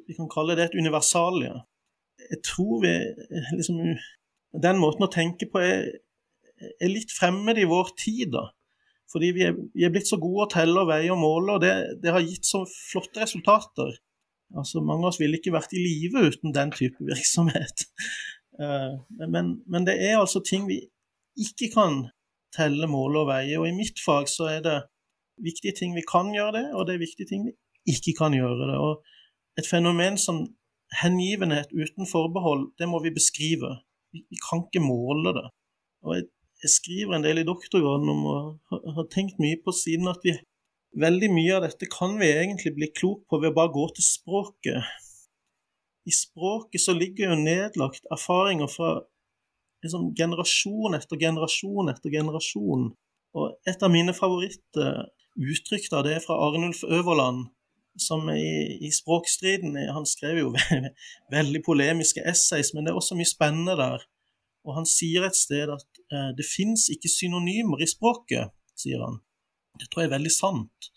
vi 0.07 0.17
kan 0.17 0.31
kalle 0.33 0.57
det 0.57 0.69
et 0.69 0.79
universalie. 0.79 1.53
Jeg 2.19 2.41
tror 2.45 2.81
vi 2.83 2.93
liksom 3.57 3.83
Den 4.65 4.79
måten 4.81 5.05
å 5.05 5.13
tenke 5.13 5.45
på 5.53 5.61
er, 5.61 5.83
er 6.81 6.89
litt 6.89 7.13
fremmed 7.13 7.59
i 7.61 7.67
vår 7.69 7.91
tid, 8.01 8.33
da. 8.33 8.47
Fordi 9.13 9.29
vi 9.37 9.45
er, 9.45 9.53
vi 9.77 9.85
er, 9.85 9.93
blitt 9.93 10.09
så 10.09 10.17
gode 10.21 10.47
å 10.47 10.51
telle 10.53 10.83
og 10.83 10.89
veie 10.89 11.11
og 11.13 11.21
måle, 11.21 11.57
og 11.57 11.63
det, 11.65 11.73
det 12.03 12.13
har 12.13 12.25
gitt 12.25 12.49
så 12.49 12.63
flotte 12.69 13.21
resultater. 13.23 13.93
Altså, 14.57 14.81
Mange 14.81 15.05
av 15.05 15.13
oss 15.13 15.21
ville 15.21 15.37
ikke 15.37 15.53
vært 15.53 15.77
i 15.77 15.83
live 15.85 16.25
uten 16.29 16.57
den 16.57 16.75
type 16.77 17.09
virksomhet. 17.13 17.87
Eh, 18.59 18.95
men, 19.31 19.53
men, 19.71 19.85
det 19.87 19.93
er 20.03 20.17
altså 20.19 20.41
ting 20.43 20.65
vi 20.67 20.81
ikke 21.39 21.69
kan 21.71 22.01
telle, 22.51 22.89
måle 22.91 23.21
og 23.21 23.29
veie. 23.29 23.55
Og 23.61 23.69
i 23.69 23.77
mitt 23.77 24.01
fag 24.03 24.27
så 24.27 24.49
er 24.51 24.65
det 24.65 24.73
viktige 25.45 25.75
ting 25.79 25.95
vi 25.97 26.05
kan 26.07 26.33
gjøre 26.35 26.55
det, 26.59 26.65
og 26.75 26.87
det 26.87 26.97
er 26.97 27.05
viktige 27.05 27.29
ting 27.31 27.47
vi 27.49 27.55
ikke 27.93 28.17
kan 28.19 28.37
gjøre 28.37 28.71
det. 28.71 28.79
Og 28.79 29.61
et 29.61 29.69
fenomen 29.69 30.19
som 30.21 30.45
hengivenhet 31.03 31.73
uten 31.75 32.09
forbehold, 32.09 32.71
det 32.79 32.89
må 32.89 33.03
vi 33.05 33.15
beskrive. 33.15 33.77
Vi, 34.15 34.25
kan 34.45 34.65
ikke 34.65 34.85
måle 34.85 35.35
det. 35.37 35.47
Og 36.07 36.15
jeg, 36.17 36.29
jeg, 36.63 36.71
skriver 36.73 37.17
en 37.17 37.27
del 37.27 37.43
i 37.43 37.49
doktorgraden 37.49 38.09
om 38.15 38.23
og 38.33 38.95
har, 38.97 39.09
tenkt 39.13 39.43
mye 39.43 39.59
på 39.65 39.75
siden 39.75 40.11
at 40.15 40.23
vi 40.27 40.39
Veldig 40.99 41.29
mye 41.29 41.53
av 41.53 41.67
dette 41.67 41.85
kan 41.93 42.15
vi 42.17 42.31
egentlig 42.33 42.71
bli 42.75 42.87
klok 42.97 43.27
på 43.29 43.39
ved 43.43 43.51
å 43.51 43.57
bare 43.59 43.71
gå 43.75 43.83
til 43.93 44.07
språket 44.07 44.87
i 46.09 46.13
språket 46.13 46.81
så 46.81 46.95
ligger 46.97 47.33
jo 47.33 47.41
nedlagt 47.43 48.07
erfaringer 48.15 48.71
fra 48.73 48.95
liksom, 49.85 50.13
generasjon 50.17 50.97
etter 50.97 51.21
generasjon 51.21 51.93
etter 51.93 52.15
generasjon. 52.15 52.89
Og 53.37 53.69
et 53.69 53.85
av 53.85 53.93
mine 53.93 54.15
favorittuttrykk 55.39 55.91
da, 55.93 56.03
det 56.03 56.17
er 56.17 56.25
fra 56.25 56.35
Arnulf 56.35 56.83
Øverland, 56.85 57.49
som 57.99 58.29
i, 58.31 58.79
i 58.81 58.91
Språkstriden 58.95 59.77
Han 59.93 60.07
skrev 60.07 60.39
jo 60.39 60.55
veldig 61.37 61.63
polemiske 61.67 62.23
essays, 62.27 62.75
men 62.75 62.85
det 62.85 62.93
er 62.93 62.99
også 62.99 63.17
mye 63.19 63.27
spennende 63.27 63.77
der. 63.77 64.03
Og 64.67 64.75
han 64.75 64.87
sier 64.87 65.25
et 65.27 65.37
sted 65.37 65.71
at 65.71 66.03
eh, 66.13 66.31
det 66.37 66.47
fins 66.47 66.89
ikke 66.91 67.09
synonymer 67.09 67.83
i 67.83 67.89
språket, 67.89 68.51
sier 68.77 69.03
han. 69.03 69.21
Det 69.79 69.89
tror 69.91 70.05
jeg 70.05 70.11
er 70.11 70.17
veldig 70.19 70.35
sant. 70.35 70.91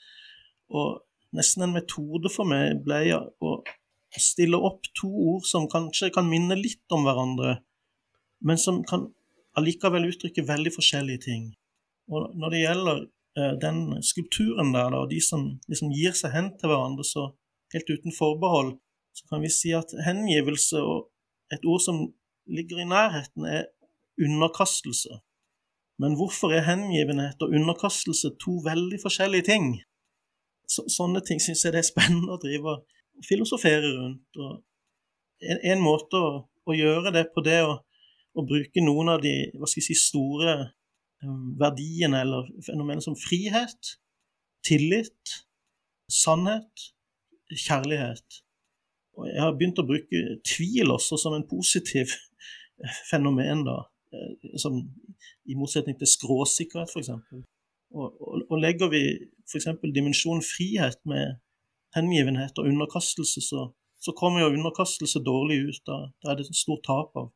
Og 0.70 1.02
nesten 1.38 1.64
en 1.66 1.78
metode 1.78 2.30
for 2.34 2.50
meg 2.50 2.82
ble 2.86 3.02
å 3.16 3.56
stille 4.20 4.58
opp 4.58 4.90
to 4.98 5.08
ord 5.08 5.48
som 5.48 5.70
kanskje 5.72 6.12
kan 6.14 6.28
minne 6.28 6.58
litt 6.60 6.92
om 6.92 7.06
hverandre, 7.08 7.62
men 8.44 8.60
som 8.60 8.82
kan 8.84 9.08
allikevel 9.58 10.10
uttrykke 10.10 10.44
veldig 10.48 10.74
forskjellige 10.76 11.26
ting. 11.30 11.50
Og 12.12 12.34
når 12.36 12.54
det 12.54 12.64
gjelder 12.66 13.04
den 13.36 13.78
skulpturen 14.04 14.74
der, 14.76 14.90
da, 14.92 15.06
de 15.08 15.22
som 15.24 15.46
liksom 15.72 15.94
gir 15.96 16.16
seg 16.18 16.34
hen 16.34 16.50
til 16.60 16.68
hverandre 16.68 17.06
så 17.08 17.30
helt 17.72 17.92
uten 17.94 18.12
forbehold, 18.12 18.74
så 19.16 19.28
kan 19.30 19.44
vi 19.44 19.52
si 19.52 19.72
at 19.76 19.94
hengivelse 20.06 20.82
og 20.84 21.08
et 21.52 21.64
ord 21.68 21.80
som 21.84 22.02
ligger 22.48 22.82
i 22.82 22.88
nærheten, 22.88 23.46
er 23.46 23.70
underkastelse. 24.20 25.20
Men 26.02 26.16
hvorfor 26.16 26.52
er 26.52 26.66
hengivenhet 26.66 27.42
og 27.42 27.54
underkastelse 27.58 28.34
to 28.44 28.52
veldig 28.66 29.00
forskjellige 29.02 29.48
ting? 29.52 29.66
Så, 30.68 30.86
sånne 30.90 31.22
ting 31.28 31.42
syns 31.44 31.66
jeg 31.66 31.76
det 31.76 31.84
er 31.84 31.90
spennende 31.90 32.34
å 32.34 32.42
drive 32.42 32.76
og 32.76 33.26
filosofere 33.28 33.92
rundt. 33.98 34.40
En, 35.42 35.60
en 35.74 35.84
måte 35.84 36.18
å, 36.18 36.32
å, 36.66 36.76
gjøre 36.76 37.14
det 37.14 37.28
på, 37.36 37.44
det 37.46 37.60
å, 37.68 37.76
å, 38.34 38.46
bruke 38.48 38.84
noen 38.84 39.16
av 39.16 39.22
de 39.26 39.36
hva 39.58 39.70
skal 39.70 39.84
jeg 39.84 39.92
si, 39.92 40.00
store 40.00 40.56
verdiene 41.60 42.22
eller 42.24 42.48
fenomener 42.66 43.04
som 43.04 43.18
frihet, 43.20 43.96
tillit, 44.66 45.36
sannhet, 46.12 46.88
kjærlighet. 47.52 48.42
Og 49.18 49.28
jeg 49.28 49.44
har 49.44 49.56
begynt 49.58 49.82
å 49.82 49.88
bruke 49.88 50.22
tvil 50.48 50.94
også 50.94 51.20
som 51.20 51.36
en 51.36 51.48
positiv 51.48 52.14
fenomen, 53.12 53.66
da. 53.68 53.82
Eh, 54.16 54.58
som, 54.62 54.80
I 55.46 55.58
motsetning 55.58 55.98
til 56.00 56.10
skråsikkerhet, 56.10 56.92
f.eks. 56.92 57.12
Og, 57.92 58.08
og, 58.08 58.46
og 58.48 58.58
legger 58.62 58.92
vi 58.92 59.04
f.eks. 59.50 59.68
dimensjonen 59.94 60.44
frihet 60.46 61.00
med 61.10 61.38
hengivenhet 61.96 62.58
og 62.60 62.70
underkastelse, 62.72 63.44
så, 63.44 63.68
så 64.00 64.16
kommer 64.18 64.46
jo 64.46 64.54
underkastelse 64.56 65.24
dårlig 65.26 65.60
ut. 65.68 65.82
Da, 65.88 66.00
da 66.24 66.32
er 66.32 66.40
det 66.40 66.48
et 66.48 66.62
stort 66.62 66.86
tap 66.88 67.18
av, 67.20 67.32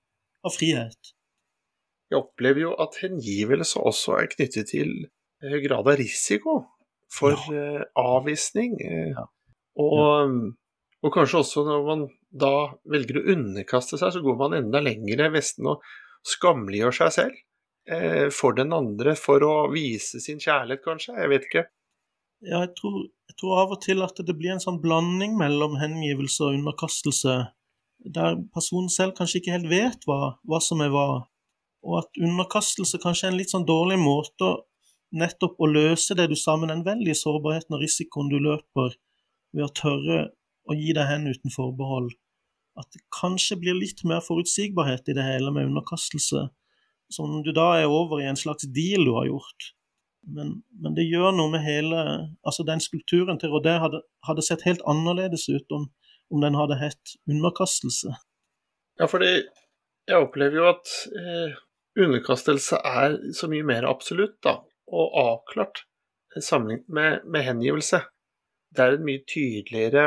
av 0.47 0.55
frihet. 0.55 1.14
Jeg 2.11 2.21
opplever 2.21 2.67
jo 2.67 2.73
at 2.81 2.99
hengivelse 3.01 3.81
også 3.81 4.19
er 4.19 4.29
knyttet 4.31 4.69
til 4.71 4.91
grad 5.65 5.87
av 5.89 5.97
risiko 5.99 6.59
for 7.11 7.37
ja. 7.51 7.81
uh, 7.81 7.81
avvisning. 7.97 8.77
Uh, 8.81 9.09
ja. 9.15 9.25
Og, 9.81 10.35
og, 11.01 11.09
kanskje 11.13 11.41
også 11.41 11.65
når 11.67 11.87
man 11.89 12.05
da 12.31 12.53
velger 12.91 13.19
å 13.19 13.25
underkaste 13.35 13.99
seg, 13.99 14.13
så 14.15 14.23
går 14.23 14.37
man 14.39 14.57
enda 14.57 14.81
lenger 14.83 15.27
vesten 15.33 15.67
og 15.71 15.83
skamliggjør 16.25 16.95
seg 16.95 17.11
selv 17.15 17.41
eh, 17.91 18.27
for 18.33 18.55
den 18.57 18.73
andre 18.75 19.15
for 19.19 19.43
å 19.45 19.53
vise 19.73 20.21
sin 20.23 20.41
kjærlighet, 20.41 20.83
kanskje. 20.85 21.15
Jeg 21.19 21.31
vet 21.31 21.47
ikke. 21.49 21.65
Ja, 22.45 22.61
jeg 22.65 22.73
tror, 22.77 22.97
jeg 23.29 23.37
tror, 23.39 23.53
av 23.61 23.75
og 23.75 23.81
til 23.85 24.03
at 24.05 24.19
det 24.27 24.35
blir 24.37 24.55
en 24.55 24.63
sånn 24.63 24.81
blanding 24.83 25.37
mellom 25.39 25.77
hengivelse 25.81 26.43
og 26.45 26.57
underkastelse, 26.59 27.37
der 28.15 28.39
personen 28.53 28.91
selv 28.93 29.15
kanskje 29.17 29.41
ikke 29.41 29.55
helt 29.55 29.71
vet 29.71 30.03
hva, 30.09 30.35
hva 30.45 30.59
som 30.61 30.83
er 30.83 30.91
hva, 30.93 31.07
og 31.85 31.99
at 32.01 32.21
underkastelse 32.21 32.99
kanskje 33.03 33.27
er 33.27 33.33
en 33.33 33.39
litt 33.39 33.53
sånn 33.53 33.67
dårlig 33.67 33.99
måte 34.01 34.55
nettopp 35.15 35.59
å 35.61 35.69
løse 35.69 36.17
det 36.17 36.27
du 36.31 36.35
sa 36.39 36.55
med 36.59 36.71
den 36.73 36.83
veldige 36.85 37.17
sårbarheten 37.19 37.77
og 37.77 37.83
risikoen 37.83 38.31
du 38.31 38.39
løper 38.41 38.95
ved 39.55 39.67
å 39.67 39.73
tørre 39.77 40.19
å 40.65 40.75
gi 40.75 40.95
deg 40.97 41.07
hen 41.07 41.29
uten 41.29 41.53
forbehold. 41.53 42.11
At 42.75 42.89
det 42.91 43.05
kanskje 43.15 43.59
blir 43.61 43.77
litt 43.77 44.03
mer 44.07 44.23
forutsigbarhet 44.25 45.07
i 45.11 45.15
det 45.15 45.23
hele 45.23 45.53
med 45.55 45.69
underkastelse, 45.69 46.47
som 47.13 47.39
du 47.45 47.51
da 47.55 47.69
er 47.79 47.91
over 47.91 48.19
i 48.19 48.27
en 48.27 48.39
slags 48.39 48.67
deal 48.75 49.05
du 49.07 49.13
har 49.15 49.29
gjort. 49.29 49.69
Men, 50.25 50.55
men, 50.81 50.95
det 50.97 51.05
gjør 51.05 51.35
noe 51.37 51.51
med 51.53 51.61
hele 51.61 51.99
Altså, 52.41 52.63
den 52.65 52.79
skulpturen 52.81 53.37
til 53.37 53.51
Rodé 53.53 53.75
hadde, 53.77 53.99
hadde, 54.25 54.41
sett 54.41 54.63
helt 54.65 54.81
annerledes 54.89 55.45
ut 55.53 55.75
om, 55.75 55.85
om 56.33 56.41
den 56.41 56.57
hadde 56.57 56.79
hett 56.79 57.13
underkastelse. 57.29 58.15
Ja, 58.97 59.05
fordi 59.11 59.29
jeg 59.35 60.17
opplever 60.17 60.57
jo 60.57 60.65
at 60.71 60.89
eh, 61.13 61.53
underkastelse 61.99 62.79
er 62.85 63.17
så 63.35 63.49
mye 63.51 63.65
mer 63.67 63.87
absolutt 63.87 64.37
da, 64.45 64.59
og 64.91 65.19
avklart 65.21 65.85
sammenlignet 66.35 66.89
med, 66.91 67.25
med, 67.25 67.45
hengivelse. 67.47 68.01
Det 68.75 68.83
er 68.83 68.97
en 68.97 69.07
mye 69.07 69.23
tydeligere 69.29 70.05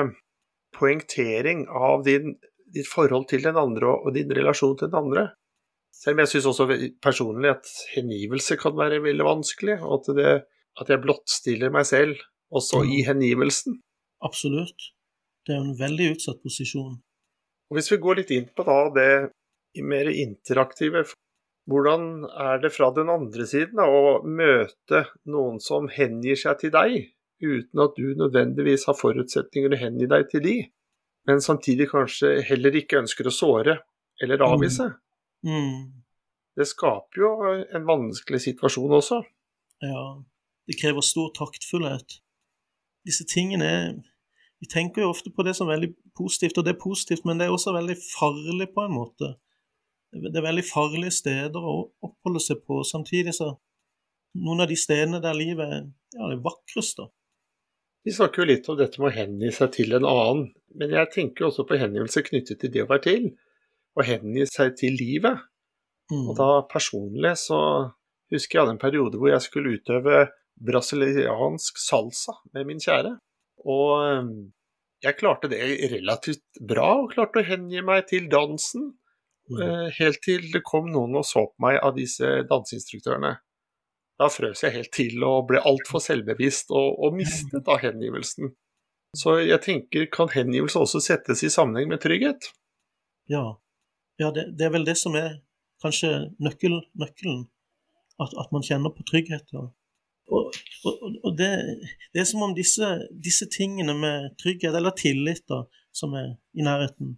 poengtering 0.77 1.65
av 1.73 2.05
din, 2.05 2.37
ditt 2.75 2.89
forhold 2.91 3.29
til 3.31 3.47
den 3.47 3.57
andre 3.57 3.89
og, 3.89 4.09
og 4.09 4.17
din 4.17 4.33
relasjon 4.37 4.77
til 4.77 4.91
den 4.91 5.01
andre. 5.01 5.29
Selv 5.99 6.19
om 6.19 6.23
jeg 6.23 6.33
syns 6.35 6.49
også 6.53 6.67
personlig 7.03 7.55
at 7.57 7.71
hengivelse 7.95 8.59
kan 8.61 8.77
være 8.79 9.01
veldig 9.03 9.25
vanskelig, 9.27 9.79
og 9.81 9.97
at, 9.99 10.13
det, 10.19 10.35
at 10.79 10.93
jeg 10.93 11.03
blottstiller 11.03 11.73
meg 11.75 11.89
selv 11.89 12.21
også 12.55 12.85
i 12.87 13.01
hengivelsen. 13.09 13.81
Absolutt. 14.25 14.93
Det 15.47 15.57
er 15.57 15.65
en 15.65 15.79
veldig 15.79 16.13
utsatt 16.15 16.43
posisjon. 16.45 16.99
Og 17.69 17.77
Hvis 17.77 17.91
vi 17.93 18.01
går 18.05 18.21
litt 18.21 18.33
inn 18.37 18.47
på 18.53 18.65
da 18.69 18.79
det 18.95 19.11
mer 19.85 20.09
interaktive, 20.13 21.05
hvordan 21.69 22.25
er 22.25 22.63
det 22.63 22.73
fra 22.73 22.89
den 22.97 23.11
andre 23.13 23.45
siden 23.49 23.81
å 23.83 24.21
møte 24.25 25.05
noen 25.29 25.59
som 25.61 25.89
hengir 25.93 26.39
seg 26.41 26.63
til 26.63 26.73
deg, 26.73 27.11
uten 27.45 27.85
at 27.85 27.99
du 27.99 28.15
nødvendigvis 28.19 28.89
har 28.89 28.97
forutsetninger 28.99 29.77
å 29.77 29.81
hengi 29.83 30.09
deg 30.11 30.27
til 30.33 30.45
de, 30.47 30.57
men 31.29 31.45
samtidig 31.45 31.91
kanskje 31.91 32.39
heller 32.49 32.79
ikke 32.81 33.03
ønsker 33.03 33.29
å 33.29 33.35
såre 33.35 33.77
eller 34.23 34.45
avvise? 34.47 34.89
Mm. 35.45 35.53
Mm. 35.53 35.83
Det 36.59 36.67
skaper 36.67 37.23
jo 37.23 37.33
en 37.77 37.85
vanskelig 37.87 38.41
situasjon 38.49 38.97
også. 38.97 39.21
Ja, 39.85 40.05
det 40.67 40.79
krever 40.81 41.05
stor 41.07 41.29
taktfullhet. 41.37 42.19
Disse 43.07 43.29
tingene 43.29 44.03
Vi 44.59 44.67
tenker 44.67 45.05
jo 45.05 45.13
ofte 45.13 45.31
på 45.31 45.45
det 45.47 45.53
som 45.55 45.69
veldig 45.71 45.93
positivt, 46.19 46.57
og 46.59 46.65
det 46.67 46.73
er 46.73 46.81
positivt, 46.83 47.23
men 47.23 47.39
det 47.39 47.47
er 47.47 47.53
også 47.55 47.71
veldig 47.77 47.95
farlig 47.95 48.67
på 48.75 48.89
en 48.89 48.97
måte. 48.97 49.29
Det 50.13 50.37
er 50.37 50.45
veldig 50.45 50.65
farlige 50.65 51.13
steder 51.13 51.65
å 51.65 51.75
oppholde 52.05 52.41
seg 52.43 52.63
på. 52.67 52.83
Samtidig 52.87 53.37
så 53.37 53.55
Noen 54.39 54.61
av 54.61 54.69
de 54.71 54.77
stedene 54.77 55.19
der 55.25 55.35
livet 55.35 55.71
er 55.73 55.87
ja, 56.15 56.27
det 56.29 56.37
vakreste. 56.45 57.07
Vi 58.05 58.13
snakker 58.15 58.43
jo 58.43 58.49
litt 58.51 58.69
om 58.71 58.77
dette 58.79 59.01
med 59.01 59.09
å 59.09 59.15
hengi 59.17 59.49
seg 59.57 59.73
til 59.75 59.97
en 59.97 60.07
annen, 60.07 60.43
men 60.79 60.93
jeg 60.95 61.11
tenker 61.15 61.49
også 61.49 61.65
på 61.67 61.79
hengivelse 61.81 62.23
knyttet 62.27 62.61
til 62.61 62.71
det 62.75 62.85
å 62.85 62.91
være 62.91 63.05
til. 63.07 63.25
Å 63.99 64.05
hengi 64.07 64.45
seg 64.47 64.77
til 64.79 64.95
livet. 65.01 65.41
Mm. 66.13 66.29
Og 66.29 66.37
da 66.39 66.51
personlig 66.71 67.35
så 67.41 67.59
husker 68.33 68.59
jeg 68.59 68.63
hadde 68.63 68.77
en 68.77 68.83
periode 68.85 69.19
hvor 69.19 69.33
jeg 69.33 69.45
skulle 69.45 69.75
utøve 69.81 70.27
brasiliansk 70.69 71.81
salsa 71.81 72.37
med 72.55 72.69
min 72.69 72.85
kjære. 72.85 73.17
Og 73.69 73.91
eh, 74.05 74.31
jeg 75.05 75.19
klarte 75.19 75.51
det 75.51 75.61
relativt 75.93 76.63
bra, 76.69 76.95
og 77.03 77.13
klarte 77.15 77.43
å 77.43 77.49
hengi 77.49 77.83
meg 77.87 78.09
til 78.11 78.31
dansen. 78.31 78.93
Mm. 79.49 79.61
Eh, 79.65 79.85
helt 79.99 80.21
til 80.25 80.49
det 80.53 80.63
kom 80.67 80.91
noen 80.93 81.17
og 81.19 81.27
så 81.27 81.47
på 81.49 81.65
meg 81.65 81.79
av 81.83 81.97
disse 81.97 82.43
danseinstruktørene. 82.49 83.37
Da 84.19 84.27
frøs 84.33 84.65
jeg 84.65 84.75
helt 84.75 84.91
til 84.95 85.23
og 85.25 85.47
ble 85.51 85.63
altfor 85.63 86.03
selvbevisst 86.03 86.73
og, 86.75 86.99
og 86.99 87.15
mistet 87.17 87.65
da 87.67 87.79
hengivelsen. 87.81 88.51
Så 89.17 89.39
jeg 89.41 89.61
tenker, 89.65 90.09
kan 90.13 90.29
hengivelse 90.33 90.81
også 90.83 91.01
settes 91.01 91.45
i 91.47 91.53
sammenheng 91.53 91.89
med 91.89 92.03
trygghet? 92.03 92.51
Ja, 93.31 93.57
ja 94.21 94.33
det, 94.35 94.51
det, 94.59 94.67
er 94.67 94.75
vel 94.75 94.85
det 94.89 94.99
som 95.01 95.17
er 95.17 95.39
kanskje 95.83 96.11
nøkkel, 96.43 96.81
nøkkelen. 96.99 97.47
At, 98.19 98.35
at, 98.35 98.51
man 98.51 98.65
kjenner 98.67 98.91
på 98.91 99.07
trygghet. 99.07 99.53
Og, 99.55 99.71
og, 100.35 100.57
og 101.23 101.37
det, 101.39 101.51
det, 102.13 102.21
er 102.21 102.27
som 102.27 102.43
om 102.49 102.55
disse, 102.57 102.89
disse, 103.15 103.47
tingene 103.55 103.95
med 103.95 104.33
trygghet, 104.43 104.75
eller 104.75 104.97
tillit, 104.99 105.45
da, 105.49 105.63
som 105.95 106.17
er 106.19 106.35
i 106.59 106.67
nærheten 106.67 107.15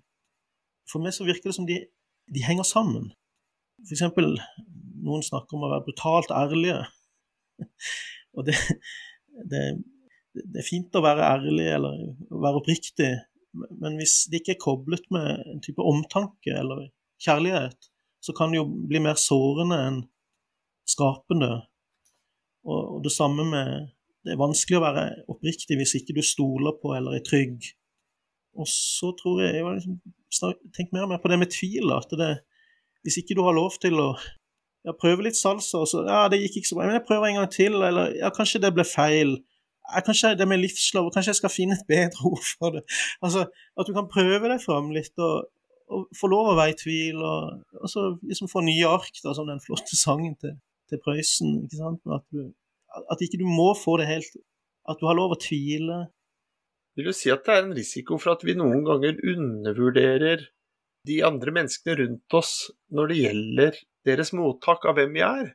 For 0.91 1.03
meg 1.03 1.17
så 1.17 1.25
virker 1.25 1.49
det 1.49 1.57
som 1.57 1.67
de 1.69 1.81
de 2.35 2.45
henger 2.45 2.67
sammen. 2.67 3.11
Eksempel, 3.91 4.35
noen 5.05 5.25
snakker 5.25 5.57
om 5.57 5.67
å 5.67 5.73
være 5.73 5.87
brutalt 5.89 6.35
ærlige. 6.35 6.83
Og 8.37 8.47
det, 8.47 8.57
det, 9.51 9.63
det, 10.37 10.61
er 10.63 10.67
fint 10.67 10.95
å 10.97 11.05
være 11.05 11.27
ærlig 11.27 11.67
eller 11.75 12.03
være 12.31 12.61
oppriktig, 12.61 13.11
men 13.53 13.97
hvis 13.99 14.25
det 14.31 14.43
ikke 14.43 14.55
er 14.55 14.63
koblet 14.63 15.09
med 15.15 15.43
en 15.51 15.63
type 15.65 15.83
omtanke 15.83 16.55
eller 16.55 16.87
kjærlighet, 17.21 17.91
så 18.23 18.35
kan 18.37 18.53
det 18.53 18.61
jo 18.61 18.69
bli 18.69 19.01
mer 19.03 19.19
sårende 19.19 19.81
enn 19.89 20.01
skapende. 20.89 21.51
Og, 22.69 23.01
det 23.05 23.13
samme 23.15 23.47
med 23.49 23.97
Det 24.21 24.35
er 24.35 24.37
vanskelig 24.37 24.77
å 24.77 24.83
være 24.85 25.03
oppriktig 25.33 25.79
hvis 25.81 25.95
ikke 25.97 26.13
du 26.19 26.21
stoler 26.21 26.75
på 26.83 26.91
eller 26.93 27.15
er 27.17 27.23
trygg. 27.25 27.71
Og 28.61 28.69
så 28.69 29.15
tror 29.17 29.39
jeg 29.41 29.63
Jeg 29.63 29.95
liksom 30.31 30.93
mer 30.95 31.07
og 31.07 31.13
mer 31.13 31.23
på 31.23 31.31
det 31.33 31.39
med 31.41 31.53
tvil. 31.53 31.93
At 31.97 32.13
det, 32.19 32.31
hvis 33.05 33.21
ikke 33.21 33.37
du 33.39 33.43
har 33.47 33.57
lov 33.57 33.77
til 33.83 33.99
å 34.01 34.11
ja, 34.87 34.95
prøve 34.97 35.27
litt 35.27 35.39
salsa, 35.39 35.83
og 35.83 35.89
så 35.91 36.05
Ja, 36.07 36.27
det 36.33 36.41
gikk 36.41 36.61
ikke 36.61 36.71
så 36.71 36.79
bra, 36.79 36.89
men 36.89 36.99
jeg 36.99 37.07
prøver 37.09 37.31
en 37.31 37.41
gang 37.41 37.53
til. 37.53 37.79
Eller 37.85 38.15
ja, 38.19 38.33
kanskje 38.35 38.63
det 38.65 38.73
ble 38.77 38.87
feil. 38.89 39.37
Ja, 39.91 40.03
kanskje 40.07 40.37
det 40.39 40.47
med 40.49 40.63
livslov, 40.63 41.11
kanskje 41.15 41.35
jeg 41.35 41.41
skal 41.41 41.55
finne 41.55 41.79
et 41.79 41.89
bedre 41.89 42.27
ord 42.33 42.45
for 42.59 42.77
det. 42.77 42.85
Altså, 43.25 43.47
At 43.79 43.89
du 43.89 43.97
kan 43.97 44.11
prøve 44.11 44.53
deg 44.53 44.63
fram 44.63 44.93
litt, 44.95 45.13
og, 45.19 45.51
og 45.91 46.07
få 46.17 46.31
lov 46.31 46.53
å 46.53 46.59
være 46.59 46.77
i 46.77 46.81
tvil, 46.81 47.19
og, 47.19 47.65
og 47.81 47.93
så 47.93 48.07
liksom 48.23 48.51
få 48.53 48.65
nye 48.67 48.89
ark, 48.89 49.13
da, 49.25 49.35
som 49.37 49.51
den 49.51 49.63
flotte 49.65 49.99
sangen 49.99 50.37
til, 50.41 50.57
til 50.91 51.03
Prøysen. 51.05 51.67
At, 51.67 52.25
du, 52.31 52.53
at 53.11 53.27
ikke 53.27 53.43
du 53.43 53.49
må 53.49 53.73
få 53.79 53.99
det 54.01 54.09
helt 54.11 54.41
At 54.89 54.99
du 54.99 55.05
har 55.07 55.15
lov 55.15 55.35
å 55.35 55.39
tvile, 55.39 56.07
vil 56.97 57.11
du 57.11 57.15
si 57.17 57.31
at 57.33 57.45
det 57.47 57.55
er 57.55 57.67
en 57.67 57.77
risiko 57.77 58.19
for 58.21 58.35
at 58.35 58.45
vi 58.47 58.57
noen 58.59 58.83
ganger 58.87 59.21
undervurderer 59.33 60.49
de 61.09 61.21
andre 61.25 61.55
menneskene 61.57 61.97
rundt 62.03 62.37
oss 62.37 62.55
når 62.93 63.11
det 63.11 63.19
gjelder 63.21 63.81
deres 64.09 64.33
mottak 64.37 64.87
av 64.89 64.99
hvem 64.99 65.15
vi 65.17 65.25
er? 65.25 65.53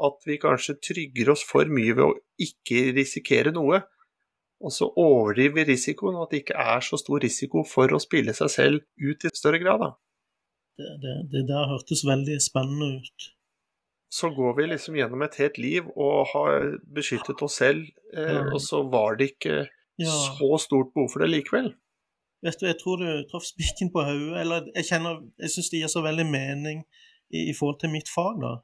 At 0.00 0.22
vi 0.28 0.38
kanskje 0.40 0.78
trygger 0.80 1.34
oss 1.34 1.42
for 1.44 1.68
mye 1.68 1.96
ved 1.96 2.06
å 2.06 2.12
ikke 2.40 2.90
risikere 2.96 3.52
noe, 3.52 3.82
og 4.60 4.72
så 4.72 4.88
overdriver 5.00 5.60
vi 5.60 5.72
risikoen, 5.72 6.16
og 6.16 6.26
at 6.26 6.34
det 6.34 6.42
ikke 6.42 6.62
er 6.72 6.84
så 6.84 6.98
stor 7.00 7.20
risiko 7.24 7.64
for 7.68 7.92
å 7.92 8.00
spille 8.00 8.32
seg 8.36 8.52
selv 8.52 8.80
ut 9.00 9.24
i 9.24 9.32
større 9.32 9.60
grad. 9.60 9.84
Da. 9.84 9.90
Det, 10.80 10.94
det, 11.02 11.14
det 11.32 11.44
der 11.48 11.68
hørtes 11.68 12.04
veldig 12.08 12.36
spennende 12.44 13.00
ut. 13.00 13.28
Så 14.10 14.32
går 14.34 14.56
vi 14.58 14.66
liksom 14.72 14.96
gjennom 14.98 15.22
et 15.22 15.36
helt 15.40 15.60
liv 15.60 15.88
og 15.94 16.32
har 16.32 16.72
beskyttet 16.96 17.44
oss 17.46 17.60
selv, 17.60 17.84
eh, 18.16 18.40
og 18.50 18.58
så 18.64 18.82
var 18.90 19.20
det 19.20 19.34
ikke 19.34 19.68
ja. 20.00 20.16
så 20.38 20.56
stort 20.62 20.92
behov 20.94 21.10
for 21.12 21.24
det 21.24 21.30
likevel. 21.30 21.72
Vet 22.44 22.60
du, 22.60 22.66
Jeg 22.66 22.78
tror 22.80 23.02
du 23.02 23.08
traff 23.28 23.44
spikken 23.44 23.92
på 23.92 24.04
hodet. 24.04 24.40
Eller 24.40 24.70
jeg 24.74 24.88
kjenner, 24.88 25.20
jeg 25.40 25.52
syns 25.54 25.70
det 25.72 25.82
gir 25.82 25.92
så 25.92 26.02
veldig 26.04 26.26
mening 26.30 26.82
i, 27.30 27.50
i, 27.50 27.54
forhold 27.56 27.80
til 27.82 27.92
mitt 27.92 28.08
fag, 28.08 28.40
da. 28.42 28.54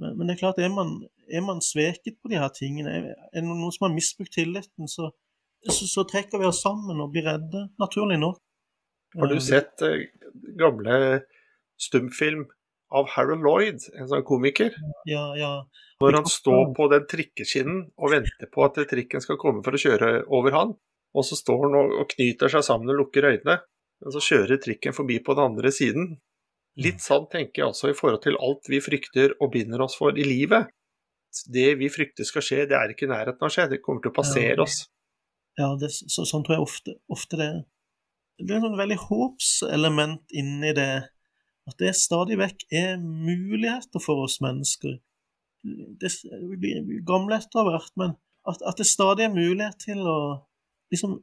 Men, 0.00 0.16
men 0.16 0.28
det 0.28 0.36
er 0.36 0.42
klart, 0.44 0.58
er 0.60 0.72
man, 0.72 0.98
er 1.28 1.44
man, 1.44 1.62
sveket 1.64 2.18
på 2.20 2.32
de 2.32 2.40
her 2.40 2.50
tingene, 2.56 2.92
er, 2.92 3.28
er 3.32 3.44
det 3.44 3.46
noen 3.48 3.72
som 3.72 3.86
har 3.86 3.94
misbrukt 3.94 4.34
tilliten, 4.36 4.90
så, 4.92 5.10
så, 5.64 5.86
så, 5.88 6.04
trekker 6.08 6.42
vi 6.42 6.48
oss 6.48 6.60
sammen 6.64 7.00
og 7.00 7.14
blir 7.14 7.24
redde, 7.28 7.68
naturlig 7.80 8.18
nok. 8.20 8.42
Har 9.16 9.30
du 9.32 9.38
sett 9.40 9.80
eh, 9.86 10.10
gamle 10.60 11.22
stumfilm 11.80 12.44
av 12.94 13.08
Harold 13.16 13.42
Lloyd, 13.42 13.82
en 13.98 14.08
sånn 14.10 14.24
komiker? 14.26 14.74
Ja, 15.08 15.28
ja. 15.38 15.52
Når 16.02 16.18
han 16.20 16.28
står 16.28 16.74
på 16.76 16.88
den 16.92 17.06
trikkeskinnen 17.10 17.80
og 17.96 18.12
venter 18.12 18.50
på 18.52 18.66
at 18.66 18.78
trikken 18.90 19.22
skal 19.24 19.38
komme 19.40 19.64
for 19.64 19.76
å 19.76 19.80
kjøre 19.80 20.10
over 20.28 20.54
han, 20.56 20.74
og 21.16 21.24
så 21.24 21.38
står 21.38 21.64
han 21.64 21.76
og 21.80 22.06
knyter 22.12 22.52
seg 22.52 22.64
sammen 22.66 22.92
og 22.92 23.00
lukker 23.00 23.28
øynene, 23.30 23.58
og 24.04 24.12
så 24.12 24.22
kjører 24.22 24.60
trikken 24.60 24.96
forbi 24.96 25.18
på 25.24 25.36
den 25.36 25.50
andre 25.52 25.72
siden. 25.72 26.16
Litt 26.84 27.00
sånn 27.00 27.24
tenker 27.32 27.62
jeg 27.62 27.70
også 27.70 27.90
i 27.90 27.96
forhold 27.96 28.20
til 28.26 28.36
alt 28.36 28.68
vi 28.68 28.82
frykter 28.84 29.32
og 29.40 29.54
binder 29.54 29.86
oss 29.86 29.96
for 29.96 30.16
i 30.16 30.26
livet. 30.26 30.68
Det 31.52 31.70
vi 31.80 31.88
frykter 31.92 32.28
skal 32.28 32.44
skje, 32.44 32.66
det 32.68 32.76
er 32.76 32.92
ikke 32.92 33.08
i 33.08 33.12
nærheten 33.12 33.40
av 33.40 33.48
å 33.48 33.54
skje, 33.54 33.70
det 33.72 33.80
kommer 33.84 34.04
til 34.04 34.12
å 34.12 34.16
passere 34.18 34.60
oss. 34.64 34.82
Ja, 35.56 35.70
det, 35.80 35.88
så, 35.94 36.26
sånn 36.28 36.44
tror 36.44 36.58
jeg 36.58 36.66
ofte, 36.66 36.94
ofte 37.08 37.38
det 37.40 37.48
Det 38.36 38.52
er 38.52 38.58
et 38.58 38.66
sånn 38.66 38.76
veldig 38.76 38.98
håpselement 39.06 40.34
inni 40.36 40.74
det, 40.76 40.90
at 41.66 41.78
det 41.82 41.96
stadig 41.98 42.38
vekk 42.38 42.64
er 42.70 42.96
muligheter 43.02 44.02
for 44.02 44.24
oss 44.26 44.38
mennesker 44.44 44.98
det, 46.00 46.10
Vi 46.50 46.56
blir 46.56 47.04
gamle 47.06 47.38
etter 47.40 47.66
hvert, 47.66 47.92
men 47.98 48.14
at, 48.46 48.62
at, 48.62 48.78
det 48.78 48.86
stadig 48.86 49.26
er 49.26 49.34
mulighet 49.34 49.80
til 49.82 50.02
å 50.06 50.18
liksom 50.92 51.18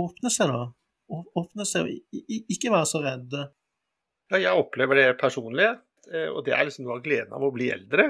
åpne 0.00 0.30
seg, 0.30 0.52
da. 0.52 0.68
Åpne 1.10 1.66
seg 1.66 1.88
og 1.88 2.34
ikke 2.54 2.70
være 2.70 2.86
så 2.86 3.00
redde. 3.02 3.48
Ja, 4.30 4.38
jeg 4.38 4.62
opplever 4.62 5.00
det 5.00 5.08
personlig, 5.18 5.66
eh, 6.12 6.28
og 6.30 6.44
det 6.46 6.54
er 6.54 6.68
liksom 6.68 6.86
noe 6.86 7.00
av 7.00 7.04
gleden 7.06 7.34
av 7.34 7.46
å 7.46 7.50
bli 7.54 7.72
eldre. 7.74 8.06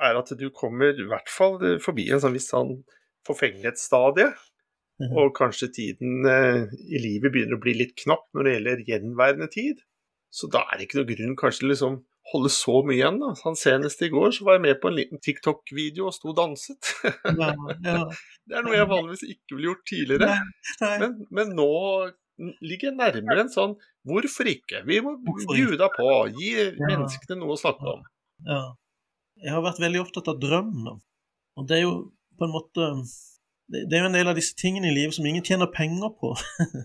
Er 0.00 0.18
at 0.20 0.32
du 0.36 0.46
kommer 0.52 0.92
i 0.92 1.08
hvert 1.08 1.32
fall 1.32 1.56
forbi 1.80 2.10
en 2.12 2.20
sånn 2.20 2.36
viss 2.36 2.50
sånn 2.52 2.74
forfengelighetsstadie. 3.28 4.28
Mhm. 5.00 5.16
Og 5.16 5.32
kanskje 5.36 5.70
tiden 5.72 6.28
eh, 6.28 6.68
i 6.68 7.00
livet 7.00 7.32
begynner 7.32 7.56
å 7.56 7.62
bli 7.62 7.78
litt 7.78 7.96
knapp 8.02 8.26
når 8.36 8.44
det 8.44 8.52
gjelder 8.52 8.84
gjenværende 8.90 9.48
tid. 9.52 9.80
Så 10.30 10.48
da 10.50 10.62
er 10.68 10.78
det 10.78 10.86
ikke 10.86 11.00
noe 11.00 11.10
grunn 11.10 11.36
kanskje 11.38 11.68
liksom 11.70 12.00
holde 12.30 12.50
så 12.52 12.80
mye 12.86 12.96
igjen. 12.98 13.18
da. 13.22 13.32
Han 13.44 13.58
Senest 13.58 14.02
i 14.06 14.10
går 14.12 14.30
så 14.36 14.46
var 14.46 14.58
jeg 14.58 14.64
med 14.68 14.80
på 14.82 14.90
en 14.90 14.98
liten 14.98 15.22
TikTok-video 15.22 16.08
og 16.08 16.14
sto 16.14 16.30
og 16.32 16.38
danset. 16.38 16.92
Ja, 17.02 17.52
ja. 17.84 18.02
det 18.46 18.58
er 18.58 18.66
noe 18.66 18.76
jeg 18.76 18.90
vanligvis 18.90 19.24
ikke 19.26 19.56
ville 19.56 19.70
gjort 19.72 19.86
tidligere. 19.90 20.30
Nei, 20.30 20.74
nei. 20.84 20.96
Men, 21.02 21.16
men, 21.38 21.54
nå 21.58 21.70
ligger 22.64 22.90
jeg 22.90 22.98
nærmere 22.98 23.44
en 23.44 23.52
sånn 23.52 23.74
hvorfor 24.08 24.48
ikke? 24.48 24.84
Vi 24.88 25.00
må 25.04 25.16
bjuda 25.20 25.90
på, 25.92 26.08
gi 26.38 26.54
ja. 26.56 26.70
menneskene 26.78 27.40
noe 27.40 27.56
å 27.56 27.60
snakke 27.60 27.96
om. 27.96 28.06
Ja. 28.46 28.62
Jeg 29.40 29.56
har 29.56 29.64
vært 29.64 29.82
veldig 29.82 30.04
opptatt 30.04 30.30
av 30.30 30.40
drømmen. 30.40 31.00
Og 31.58 31.68
det 31.68 31.80
er 31.80 31.86
jo 31.86 31.94
på 32.38 32.46
en 32.46 32.54
måte 32.54 32.88
det 33.70 33.96
er 33.96 34.02
jo 34.02 34.08
en 34.10 34.16
del 34.16 34.30
av 34.30 34.38
disse 34.38 34.56
tingene 34.58 34.90
i 34.90 34.94
livet 34.94 35.14
som 35.14 35.26
ingen 35.26 35.44
tjener 35.46 35.70
penger 35.70 36.10
på. 36.18 36.32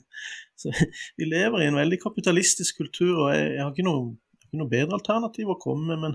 så 0.61 0.73
Vi 1.17 1.25
lever 1.25 1.63
i 1.63 1.69
en 1.69 1.79
veldig 1.79 1.97
kapitalistisk 2.03 2.77
kultur, 2.83 3.15
og 3.25 3.33
jeg, 3.33 3.57
har 3.61 3.73
ikke 3.73 3.87
noe 3.87 4.13
ikke 4.45 4.59
noe 4.61 4.71
bedre 4.71 4.99
alternativ 4.99 5.49
å 5.51 5.57
komme 5.61 5.89
med, 5.89 6.03
men, 6.03 6.13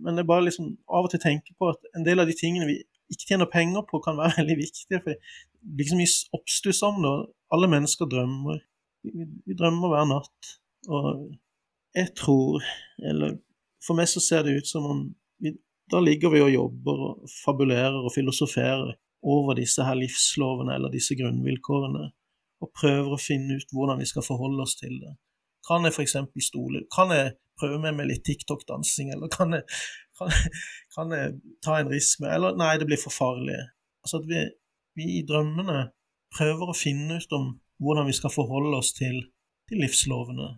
men 0.00 0.16
det 0.16 0.24
er 0.24 0.30
bare 0.30 0.46
liksom 0.46 0.72
av 0.88 1.06
og 1.06 1.12
til 1.12 1.22
tenke 1.22 1.54
på 1.60 1.68
at 1.74 1.92
en 1.98 2.06
del 2.06 2.22
av 2.22 2.30
de 2.30 2.36
tingene 2.36 2.68
vi 2.70 2.78
ikke 3.10 3.32
tjener 3.32 3.50
penger 3.50 3.84
på, 3.90 4.00
kan 4.04 4.18
være 4.18 4.38
veldig 4.40 4.56
viktige. 4.60 5.02
For 5.04 5.14
det 5.14 5.76
blir 5.76 5.90
så 5.90 5.98
mye 5.98 6.40
oppstuss 6.40 6.82
om 6.86 7.02
det. 7.04 7.12
og 7.12 7.54
Alle 7.56 7.70
mennesker 7.70 8.10
drømmer. 8.10 8.60
Vi, 9.04 9.28
vi 9.46 9.56
drømmer 9.58 9.92
hver 9.92 10.08
natt. 10.10 10.52
Og 10.88 11.06
jeg 11.96 12.14
tror, 12.16 12.64
eller 13.10 13.36
for 13.84 13.98
meg 13.98 14.08
så 14.08 14.22
ser 14.22 14.46
det 14.46 14.60
ut 14.60 14.68
som 14.68 14.86
om 14.86 15.04
vi, 15.42 15.54
da 15.90 16.00
ligger 16.04 16.32
vi 16.32 16.42
og 16.44 16.52
jobber 16.54 17.06
og 17.08 17.30
fabulerer 17.42 17.98
og 17.98 18.12
filosoferer 18.14 18.94
over 19.22 19.56
disse 19.58 19.84
her 19.84 19.98
livslovene 19.98 20.74
eller 20.76 20.92
disse 20.92 21.16
grunnvilkårene, 21.18 22.06
og 22.60 22.72
prøver 22.76 23.14
å 23.14 23.20
finne 23.20 23.58
ut 23.60 23.74
hvordan 23.74 24.00
vi 24.00 24.08
skal 24.08 24.24
forholde 24.24 24.64
oss 24.64 24.76
til 24.80 24.96
det. 25.00 25.14
Kan 25.68 25.84
jeg 25.84 25.92
f.eks. 25.92 26.16
stole 26.44 26.82
Kan 26.92 27.12
jeg 27.12 27.34
prøve 27.60 27.92
med 27.92 28.08
litt 28.08 28.24
TikTok-dansing, 28.24 29.12
eller 29.14 29.28
kan 29.32 29.52
jeg, 29.56 29.66
kan, 30.18 30.32
kan 30.96 31.12
jeg, 31.16 31.34
ta 31.64 31.76
en 31.78 31.92
risk 31.92 32.22
med 32.24 32.34
Eller 32.36 32.56
nei, 32.56 32.72
det 32.80 32.88
blir 32.88 33.00
for 33.00 33.14
farlig. 33.14 33.58
Altså 34.04 34.22
at 34.22 34.28
vi, 34.30 34.46
vi, 34.96 35.08
i 35.20 35.26
drømmene 35.28 35.90
prøver 36.36 36.72
å 36.72 36.76
finne 36.76 37.20
ut 37.20 37.36
om 37.36 37.52
hvordan 37.80 38.08
vi 38.08 38.16
skal 38.16 38.32
forholde 38.32 38.80
oss 38.80 38.94
til, 38.96 39.20
til 39.68 39.84
livslovene. 39.84 40.54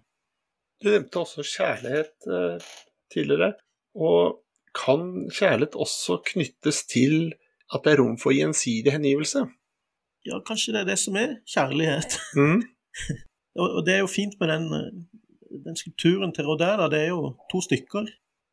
Du 0.83 0.90
nevnte 0.90 1.22
også 1.22 1.44
kjærlighet 1.46 2.27
eh, 2.27 2.70
tidligere. 3.14 3.53
Og 3.94 4.42
kan 4.75 5.29
kjærlighet 5.31 5.77
også 5.79 6.18
knyttes 6.33 6.83
til 6.90 7.33
at 7.73 7.85
det 7.85 7.95
er 7.95 8.03
rom 8.03 8.19
for 8.21 8.35
gjensidig 8.37 8.93
hengivelse? 8.95 9.47
Ja, 10.29 10.39
kanskje 10.47 10.75
det 10.77 10.83
er 10.83 10.91
det 10.93 11.01
som 11.03 11.19
er 11.21 11.41
kjærlighet. 11.49 12.21
Mm. 13.53 13.61
og 13.61 13.83
det 13.85 13.95
er 13.95 13.99
jo 14.01 14.09
fint 14.09 14.35
med 14.41 14.49
den 14.49 14.65
eh, 14.77 14.89
den 15.65 15.77
skulpturen 15.77 16.33
til 16.35 16.49
Rodin, 16.49 16.81
det 16.91 17.01
er 17.01 17.11
jo 17.13 17.35
to 17.53 17.61
stykker. 17.65 18.09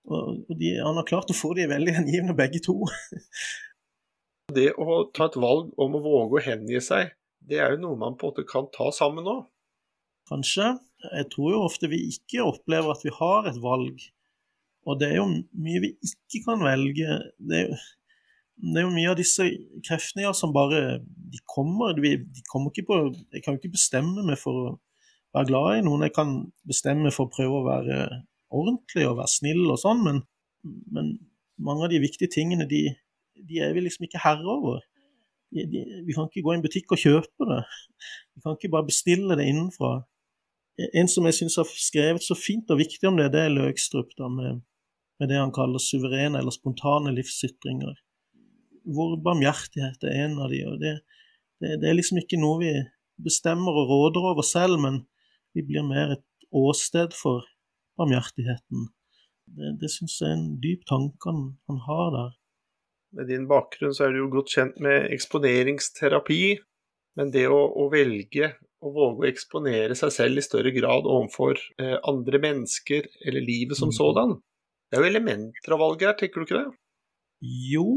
Og 0.09 0.55
de, 0.57 0.73
han 0.81 0.97
har 0.97 1.07
klart 1.07 1.31
å 1.31 1.37
få 1.37 1.53
de 1.57 1.67
veldig 1.69 1.95
hengivne, 1.99 2.35
begge 2.37 2.61
to. 2.65 2.75
det 4.57 4.71
å 4.81 5.03
ta 5.15 5.29
et 5.29 5.39
valg 5.39 5.73
om 5.77 5.97
å 5.97 6.03
våge 6.03 6.39
å 6.39 6.45
hengi 6.45 6.81
seg, 6.83 7.13
det 7.39 7.61
er 7.61 7.75
jo 7.75 7.83
noe 7.85 7.99
man 7.99 8.17
på 8.17 8.27
en 8.27 8.33
måte 8.33 8.47
kan 8.49 8.69
ta 8.73 8.89
sammen 8.95 9.27
nå? 9.27 9.37
Kanskje. 10.29 10.75
Jeg 11.13 11.29
tror 11.33 11.53
jo 11.53 11.65
ofte 11.65 11.89
vi 11.91 12.01
ikke 12.09 12.43
opplever 12.45 12.91
at 12.93 13.05
vi 13.05 13.13
har 13.15 13.47
et 13.49 13.59
valg. 13.63 14.01
Og 14.89 14.99
det 14.99 15.13
er 15.13 15.21
jo 15.21 15.29
mye 15.29 15.83
vi 15.83 15.93
ikke 16.05 16.43
kan 16.47 16.65
velge. 16.65 17.19
Det 17.37 17.61
er 17.61 17.69
jo, 17.69 17.77
det 18.59 18.81
er 18.81 18.85
jo 18.85 18.91
mye 18.91 19.11
av 19.13 19.17
disse 19.19 19.45
kreftene 19.87 20.33
som 20.35 20.51
bare 20.55 20.99
De 20.99 21.39
kommer. 21.47 21.93
De, 21.95 22.17
kommer 22.51 22.73
ikke 22.73 22.87
på 22.89 22.97
Jeg 23.31 23.43
kan 23.43 23.55
jo 23.55 23.61
ikke 23.61 23.77
bestemme 23.77 24.25
meg 24.25 24.39
for 24.41 24.57
å 24.57 24.71
være 25.35 25.49
glad 25.51 25.77
i 25.77 25.85
noen. 25.85 26.03
Jeg 26.07 26.15
kan 26.15 26.33
bestemme 26.67 27.11
for 27.15 27.27
å 27.27 27.33
prøve 27.33 27.59
å 27.59 27.67
være 27.67 27.99
ordentlig 28.49 29.05
og 29.05 29.19
være 29.19 29.31
snill 29.31 29.67
og 29.69 29.77
sånn, 29.77 29.99
men, 30.01 30.23
men 30.89 31.11
mange 31.61 31.85
av 31.85 31.91
de 31.93 31.99
viktige 32.01 32.31
tingene, 32.33 32.65
de, 32.69 32.87
de 33.45 33.59
er 33.61 33.75
vi 33.75 33.83
liksom 33.85 34.07
ikke 34.07 34.23
herre 34.23 34.47
over. 34.49 34.81
De, 35.53 35.67
de, 35.69 35.83
vi 36.07 36.15
kan 36.17 36.25
ikke 36.25 36.43
gå 36.45 36.55
i 36.55 36.57
en 36.57 36.65
butikk 36.65 36.95
og 36.95 37.03
kjøpe 37.03 37.49
det. 37.51 37.59
Vi 38.33 38.41
kan 38.45 38.57
ikke 38.57 38.73
bare 38.73 38.89
bestille 38.89 39.37
det 39.37 39.45
innenfra. 39.51 39.99
En 40.97 41.11
som 41.11 41.27
jeg 41.27 41.37
syns 41.37 41.59
har 41.59 41.69
skrevet 41.69 42.25
så 42.25 42.37
fint 42.37 42.69
og 42.73 42.81
viktig 42.81 43.05
om 43.09 43.19
det, 43.19 43.29
det 43.35 43.45
er 43.45 43.53
Løgstrup, 43.53 44.15
da, 44.17 44.29
med, 44.33 44.63
med 45.21 45.29
det 45.29 45.37
han 45.37 45.53
kaller 45.53 45.81
suverene 45.83 46.41
eller 46.41 46.55
spontane 46.55 47.13
livsytringer. 47.13 47.97
Hvor 48.87 49.17
barmhjertighet 49.23 50.03
er 50.07 50.23
en 50.25 50.37
av 50.43 50.53
de, 50.53 50.63
og 50.69 50.79
det, 50.81 50.95
det, 51.61 51.79
det 51.81 51.89
er 51.89 51.97
liksom 51.97 52.21
ikke 52.21 52.39
noe 52.39 52.61
vi 52.61 52.73
bestemmer 53.19 53.75
og 53.75 53.91
råder 53.91 54.29
over 54.31 54.45
selv, 54.45 54.79
men 54.81 55.03
vi 55.55 55.65
blir 55.67 55.85
mer 55.87 56.15
et 56.15 56.25
åsted 56.55 57.15
for 57.17 57.45
barmhjertigheten. 57.99 58.87
Det, 59.49 59.75
det 59.81 59.91
syns 59.91 60.19
jeg 60.21 60.29
er 60.29 60.37
en 60.37 60.49
dyp 60.63 60.85
tanke 60.89 61.31
han, 61.31 61.43
han 61.69 61.83
har 61.87 62.09
der. 62.15 62.31
Med 63.17 63.29
din 63.31 63.47
bakgrunn 63.49 63.95
så 63.97 64.05
er 64.05 64.13
du 64.13 64.21
jo 64.21 64.31
godt 64.33 64.53
kjent 64.53 64.77
med 64.85 65.09
eksponeringsterapi, 65.15 66.43
men 67.17 67.31
det 67.33 67.47
å, 67.49 67.57
å 67.57 67.87
velge 67.91 68.53
å 68.79 68.91
våge 68.95 69.25
å 69.25 69.29
eksponere 69.29 69.95
seg 69.97 70.13
selv 70.15 70.39
i 70.39 70.45
større 70.45 70.71
grad 70.75 71.07
overfor 71.09 71.57
eh, 71.81 71.97
andre 72.07 72.39
mennesker 72.43 73.09
eller 73.25 73.43
livet 73.43 73.79
som 73.79 73.91
mm. 73.91 73.97
sådan, 73.97 74.35
det 74.89 74.97
er 74.97 75.03
jo 75.03 75.09
elementer 75.11 75.75
av 75.75 75.83
valget 75.83 76.07
her, 76.07 76.17
tenker 76.21 76.41
du 76.41 76.47
ikke 76.47 76.61
det? 76.61 76.69
Jo, 77.69 77.89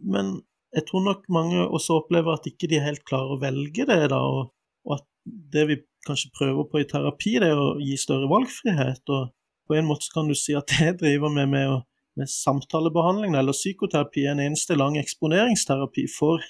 men 0.00 0.38
jeg 0.74 0.86
tror 0.86 1.02
nok 1.04 1.26
mange 1.32 1.62
også 1.66 2.00
opplever 2.00 2.36
at 2.36 2.46
ikke 2.46 2.68
de 2.70 2.78
er 2.78 2.86
helt 2.86 3.04
klarer 3.08 3.34
å 3.34 3.40
velge 3.42 3.86
det, 3.88 4.02
da, 4.12 4.20
og, 4.22 4.52
og 4.86 4.98
at 5.00 5.06
det 5.26 5.66
vi 5.70 5.76
kanskje 6.06 6.32
prøver 6.36 6.68
på 6.70 6.80
i 6.80 6.88
terapi, 6.88 7.36
det 7.42 7.50
er 7.52 7.60
å 7.60 7.76
gi 7.82 7.96
større 8.00 8.30
valgfrihet. 8.30 9.02
og 9.10 9.32
På 9.68 9.76
en 9.76 9.88
måte 9.88 10.10
kan 10.14 10.30
du 10.30 10.36
si 10.38 10.54
at 10.56 10.70
det 10.78 11.00
driver 11.02 11.32
med 11.34 11.50
med, 11.54 11.82
med 12.18 12.30
samtalebehandling 12.30 13.34
eller 13.38 13.56
psykoterapi, 13.56 14.26
en 14.30 14.42
eneste 14.46 14.78
lang 14.78 14.98
eksponeringsterapi 15.00 16.06
for, 16.14 16.44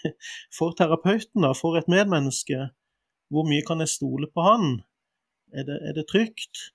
for 0.56 0.76
terapeuten, 0.78 1.46
da, 1.46 1.54
for 1.56 1.80
et 1.80 1.90
medmenneske. 1.90 2.68
Hvor 3.30 3.46
mye 3.46 3.64
kan 3.66 3.82
jeg 3.82 3.94
stole 3.94 4.28
på 4.34 4.44
han? 4.44 4.80
Er 5.54 5.66
det, 5.66 5.80
er 5.88 5.96
det 5.96 6.08
trygt? 6.10 6.70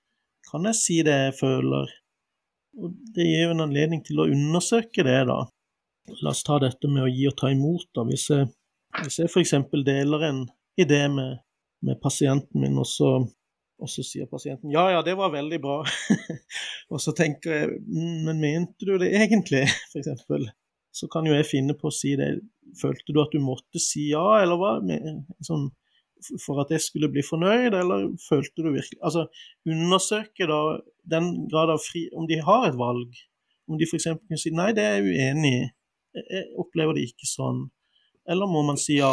Kan 0.50 0.66
jeg 0.68 0.78
si 0.78 1.02
det 1.04 1.14
jeg 1.14 1.38
føler? 1.40 1.90
Og 2.76 2.96
Det 3.14 3.24
gir 3.24 3.46
jo 3.46 3.52
en 3.54 3.64
anledning 3.64 4.02
til 4.04 4.20
å 4.20 4.28
undersøke 4.28 5.04
det, 5.06 5.20
da. 5.30 5.44
La 6.22 6.30
oss 6.32 6.44
ta 6.46 6.60
dette 6.62 6.88
med 6.90 7.04
å 7.04 7.10
gi 7.10 7.26
og 7.28 7.36
ta 7.40 7.50
imot. 7.52 7.88
da. 7.94 8.04
Hvis 8.08 8.28
jeg, 8.30 8.46
hvis 9.02 9.18
jeg 9.22 9.32
f.eks. 9.32 9.56
deler 9.86 10.28
en 10.30 10.44
idé 10.80 11.02
med 11.12 11.36
med 11.86 12.00
pasienten 12.02 12.60
min, 12.60 12.78
og 12.78 12.86
så, 12.88 13.10
og 13.78 13.90
så 13.90 14.04
sier 14.06 14.28
pasienten 14.30 14.72
ja, 14.72 14.86
ja, 14.94 15.02
det 15.06 15.16
var 15.18 15.34
veldig 15.34 15.58
bra. 15.62 15.80
og 16.92 17.02
så 17.02 17.14
tenker 17.16 17.54
jeg 17.54 17.80
mm, 17.84 18.22
men 18.28 18.42
mente 18.42 18.88
du 18.88 18.96
det 19.02 19.12
egentlig, 19.18 19.66
f.eks. 19.92 20.26
Så 20.96 21.10
kan 21.12 21.26
jo 21.28 21.34
jeg 21.36 21.48
finne 21.48 21.76
på 21.76 21.90
å 21.90 21.94
si 21.94 22.14
det. 22.16 22.38
Følte 22.80 23.12
du 23.12 23.20
at 23.20 23.34
du 23.34 23.42
måtte 23.44 23.80
si 23.82 24.08
ja, 24.14 24.24
eller 24.40 24.56
hva? 24.56 24.78
Sånn, 25.44 25.68
for 26.40 26.62
at 26.62 26.72
jeg 26.72 26.80
skulle 26.86 27.10
bli 27.12 27.24
fornøyd, 27.24 27.76
eller 27.76 28.06
følte 28.24 28.64
du 28.64 28.70
virkelig 28.70 28.96
Altså 29.04 29.26
undersøke 29.68 30.48
da 30.48 30.60
den 31.04 31.28
grad 31.52 31.74
av 31.74 31.82
fri 31.84 32.06
Om 32.16 32.24
de 32.30 32.40
har 32.42 32.70
et 32.70 32.78
valg. 32.80 33.12
Om 33.68 33.76
de 33.76 33.84
f.eks. 33.84 34.08
kan 34.16 34.40
si 34.40 34.54
nei, 34.56 34.70
det 34.72 34.86
er 34.86 34.96
jeg 34.96 35.12
uenig 35.12 35.52
i. 35.52 35.66
Jeg 36.16 36.50
opplever 36.60 36.96
det 36.96 37.08
ikke 37.10 37.28
sånn. 37.28 37.66
Eller 38.26 38.48
må 38.50 38.62
man 38.66 38.78
si 38.80 38.98
ja? 38.98 39.12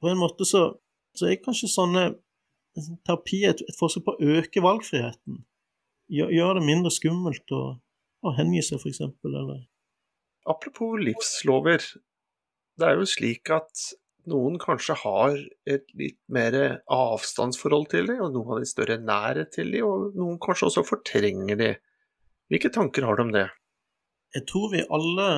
På 0.00 0.10
en 0.10 0.20
måte 0.20 0.46
så 0.48 0.68
så 1.16 1.28
er 1.30 1.42
kanskje 1.42 1.70
sånne 1.72 2.06
terapi 3.06 3.42
et, 3.48 3.62
et 3.64 3.78
forsøk 3.78 4.06
på 4.06 4.14
å 4.14 4.32
øke 4.36 4.62
valgfriheten. 4.64 5.42
Gjøre 6.12 6.36
gjør 6.36 6.58
det 6.58 6.66
mindre 6.66 6.92
skummelt 6.94 7.54
å, 7.56 7.62
å 8.22 8.34
hengi 8.36 8.62
seg, 8.64 8.82
f.eks. 8.82 9.02
Eller 9.26 9.64
Apropos 10.46 11.00
livslover. 11.00 11.82
Det 12.76 12.86
er 12.86 13.00
jo 13.00 13.08
slik 13.08 13.50
at 13.54 13.88
noen 14.30 14.58
kanskje 14.62 14.98
har 15.00 15.34
et 15.70 15.86
litt 15.98 16.18
mer 16.30 16.56
avstandsforhold 16.92 17.88
til 17.94 18.10
dem, 18.10 18.22
og 18.26 18.34
noen 18.34 18.52
har 18.52 18.62
litt 18.62 18.70
større 18.74 18.98
nærhet 19.00 19.54
til 19.56 19.72
dem, 19.72 19.86
og 19.88 20.18
noen 20.18 20.38
kanskje 20.42 20.68
også 20.68 20.86
fortrenger 20.86 21.58
dem. 21.58 21.80
Hvilke 22.52 22.70
tanker 22.74 23.06
har 23.08 23.18
du 23.18 23.24
om 23.24 23.32
det? 23.34 23.48
Jeg 24.36 24.44
tror 24.50 24.70
vi 24.74 24.84
alle 24.92 25.28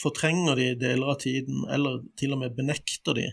fortrenger 0.00 0.56
de 0.58 0.68
deler 0.80 1.12
av 1.12 1.20
tiden, 1.22 1.64
eller 1.70 2.02
til 2.18 2.34
og 2.34 2.42
med 2.42 2.56
benekter 2.56 3.16
de. 3.18 3.28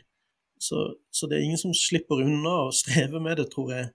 Så, 0.62 0.84
så, 1.10 1.28
det 1.28 1.38
er 1.38 1.48
ingen 1.48 1.62
som 1.62 1.74
slipper 1.74 2.22
unna 2.22 2.56
å 2.68 2.76
streve 2.76 3.22
med 3.24 3.40
det, 3.42 3.50
tror 3.54 3.74
jeg. 3.74 3.92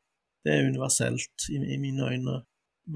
Det 0.47 0.55
er 0.55 0.69
universelt 0.71 1.49
i, 1.53 1.61
i 1.75 1.79
mine 1.83 2.11
øyne. 2.11 2.41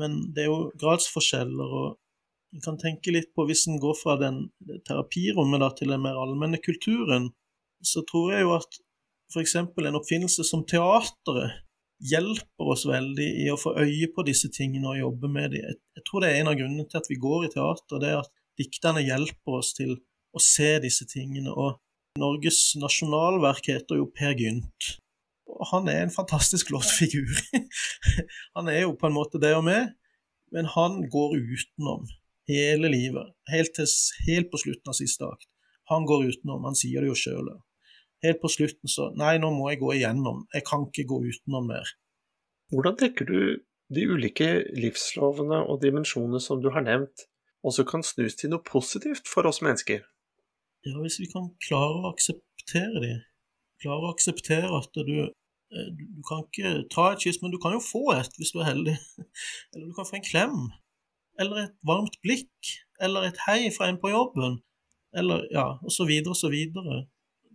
Men 0.01 0.21
det 0.35 0.45
er 0.45 0.51
jo 0.51 0.71
gradsforskjeller, 0.81 1.75
og 1.83 2.55
en 2.55 2.65
kan 2.65 2.79
tenke 2.83 3.15
litt 3.15 3.31
på 3.35 3.47
hvis 3.47 3.67
en 3.71 3.79
går 3.83 3.97
fra 3.99 4.17
den 4.19 4.45
terapirommet 4.87 5.63
da, 5.63 5.71
til 5.79 5.95
den 5.95 6.03
mer 6.03 6.19
allmenne 6.19 6.59
kulturen, 6.63 7.31
så 7.83 8.03
tror 8.07 8.35
jeg 8.35 8.47
jo 8.47 8.55
at 8.59 8.81
f.eks. 9.31 9.55
en 9.63 9.99
oppfinnelse 9.99 10.45
som 10.47 10.65
teateret 10.69 11.61
hjelper 12.11 12.73
oss 12.73 12.87
veldig 12.89 13.29
i 13.45 13.49
å 13.53 13.59
få 13.61 13.75
øye 13.79 14.09
på 14.15 14.25
disse 14.27 14.49
tingene 14.53 14.89
og 14.95 15.01
jobbe 15.01 15.31
med 15.31 15.53
dem. 15.53 15.67
Jeg, 15.69 15.79
jeg 15.99 16.07
tror 16.09 16.25
det 16.25 16.31
er 16.31 16.41
en 16.41 16.51
av 16.51 16.59
grunnene 16.59 16.89
til 16.89 17.01
at 17.01 17.11
vi 17.11 17.19
går 17.21 17.47
i 17.47 17.53
teater, 17.53 18.01
det 18.03 18.11
er 18.11 18.23
at 18.23 18.33
dikterne 18.61 19.03
hjelper 19.05 19.61
oss 19.61 19.73
til 19.77 19.97
å 20.37 20.43
se 20.45 20.77
disse 20.85 21.07
tingene. 21.11 21.51
og 21.51 21.81
Norges 22.21 22.75
nasjonalverk 22.81 23.71
heter 23.71 24.01
jo 24.01 24.09
Per 24.15 24.35
Gynt. 24.39 24.97
Han 25.73 25.89
er 25.91 26.05
en 26.05 26.15
fantastisk 26.15 26.71
låtfigur. 26.75 27.31
han 28.57 28.71
er 28.71 28.85
jo 28.85 28.97
på 28.99 29.09
en 29.09 29.17
måte 29.17 29.41
det 29.43 29.53
og 29.57 29.65
med, 29.67 29.93
men 30.55 30.69
han 30.75 31.01
går 31.11 31.37
utenom 31.39 32.07
hele 32.51 32.91
livet. 32.93 33.33
Helt, 33.51 33.73
til, 33.77 33.89
helt 34.29 34.51
på 34.51 34.61
slutten 34.63 34.93
av 34.93 34.99
siste 34.99 35.27
akt. 35.27 35.49
Han 35.91 36.07
går 36.07 36.29
utenom, 36.31 36.67
han 36.67 36.79
sier 36.79 37.03
det 37.03 37.11
jo 37.11 37.19
sjøl. 37.19 37.51
Helt 38.25 38.41
på 38.43 38.51
slutten 38.53 38.91
så 38.91 39.09
Nei, 39.19 39.37
nå 39.43 39.51
må 39.55 39.71
jeg 39.71 39.81
gå 39.83 39.95
igjennom. 39.97 40.45
Jeg 40.55 40.67
kan 40.69 40.87
ikke 40.87 41.09
gå 41.11 41.23
utenom 41.31 41.71
mer. 41.71 41.95
Hvordan 42.71 42.99
tenker 43.01 43.27
du 43.27 43.41
de 43.91 44.07
ulike 44.07 44.51
livslovene 44.77 45.65
og 45.67 45.81
dimensjonene 45.83 46.39
som 46.43 46.61
du 46.63 46.71
har 46.75 46.85
nevnt, 46.87 47.27
også 47.67 47.85
kan 47.89 48.05
snus 48.07 48.37
til 48.39 48.53
noe 48.53 48.65
positivt 48.65 49.29
for 49.29 49.49
oss 49.49 49.61
mennesker? 49.65 50.05
Ja, 50.87 50.97
hvis 51.03 51.19
vi 51.21 51.29
kan 51.29 51.51
klare 51.61 52.01
å 52.01 52.11
akseptere 52.13 53.03
de, 53.05 53.13
klare 53.83 54.07
å 54.07 54.15
akseptere 54.15 54.71
at 54.79 54.97
du 54.97 55.17
eh, 55.27 55.91
du 55.93 56.23
kan 56.27 56.47
ikke 56.47 56.73
ta 56.93 57.11
et 57.13 57.25
kyss, 57.25 57.41
men 57.43 57.53
du 57.53 57.61
kan 57.63 57.77
jo 57.77 57.83
få 57.85 58.07
et 58.17 58.33
hvis 58.41 58.55
du 58.55 58.63
er 58.63 58.71
heldig. 58.73 58.97
Eller 59.75 59.87
du 59.91 59.95
kan 59.97 60.09
få 60.09 60.19
en 60.19 60.27
klem. 60.27 60.59
Eller 61.41 61.67
et 61.67 61.77
varmt 61.87 62.17
blikk. 62.25 62.73
Eller 63.01 63.29
et 63.29 63.45
hei 63.47 63.69
fra 63.77 63.91
en 63.91 64.01
på 64.01 64.13
jobben. 64.13 64.59
Eller 65.17 65.47
ja, 65.53 65.67
og 65.85 65.93
så 65.93 66.07
videre 66.09 66.35
og 66.35 66.41
så 66.41 66.51
videre. 66.53 67.05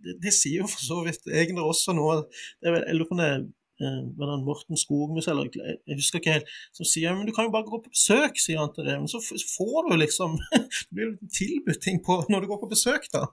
Det, 0.04 0.16
det 0.22 0.32
sier 0.34 0.62
jo 0.62 0.70
for 0.70 0.86
så 0.86 1.02
vidt 1.06 1.24
egentlig 1.26 1.64
også 1.64 1.94
noe 1.96 2.18
Jeg 2.62 2.94
lurer 2.94 3.08
på 3.08 3.16
om 3.16 3.22
det 3.22 3.28
er 3.32 3.46
eh, 3.82 4.38
Morten 4.44 4.78
Skogmus 4.80 5.28
eller 5.30 5.50
jeg 5.56 5.98
husker 5.98 6.20
ikke 6.20 6.36
helt, 6.38 6.52
som 6.76 6.88
sier 6.88 7.16
men 7.16 7.28
du 7.28 7.32
kan 7.36 7.48
jo 7.48 7.54
bare 7.54 7.66
gå 7.68 7.80
på 7.84 7.92
besøk, 7.92 8.38
sier 8.40 8.62
han 8.62 8.72
til 8.74 8.88
det. 8.88 8.98
Men 9.02 9.10
så 9.10 9.20
får 9.22 9.90
du 9.90 9.96
liksom 10.00 10.38
Det 10.90 10.92
blir 10.96 11.16
tilbudt 11.32 11.82
ting 11.84 12.02
på 12.04 12.22
når 12.32 12.44
du 12.44 12.50
går 12.52 12.62
på 12.64 12.72
besøk, 12.72 13.08
da. 13.14 13.26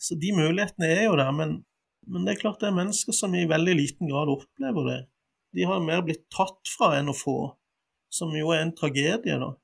Så 0.00 0.18
de 0.20 0.32
mulighetene 0.36 0.90
er 0.92 1.06
jo 1.06 1.16
der. 1.18 1.30
Men, 1.36 1.60
men 2.06 2.26
det 2.26 2.34
er 2.34 2.42
klart 2.42 2.60
det 2.62 2.70
er 2.70 2.80
mennesker 2.80 3.16
som 3.16 3.34
i 3.34 3.46
veldig 3.48 3.76
liten 3.78 4.10
grad 4.12 4.32
opplever 4.32 4.90
det. 4.90 4.98
De 5.56 5.64
har 5.68 5.80
mer 5.84 6.02
blitt 6.04 6.26
tatt 6.34 6.60
fra 6.68 6.92
enn 6.98 7.08
å 7.08 7.16
få, 7.16 7.38
som 8.12 8.34
jo 8.36 8.52
er 8.52 8.66
en 8.66 8.76
tragedie, 8.76 9.38
da. 9.40 9.54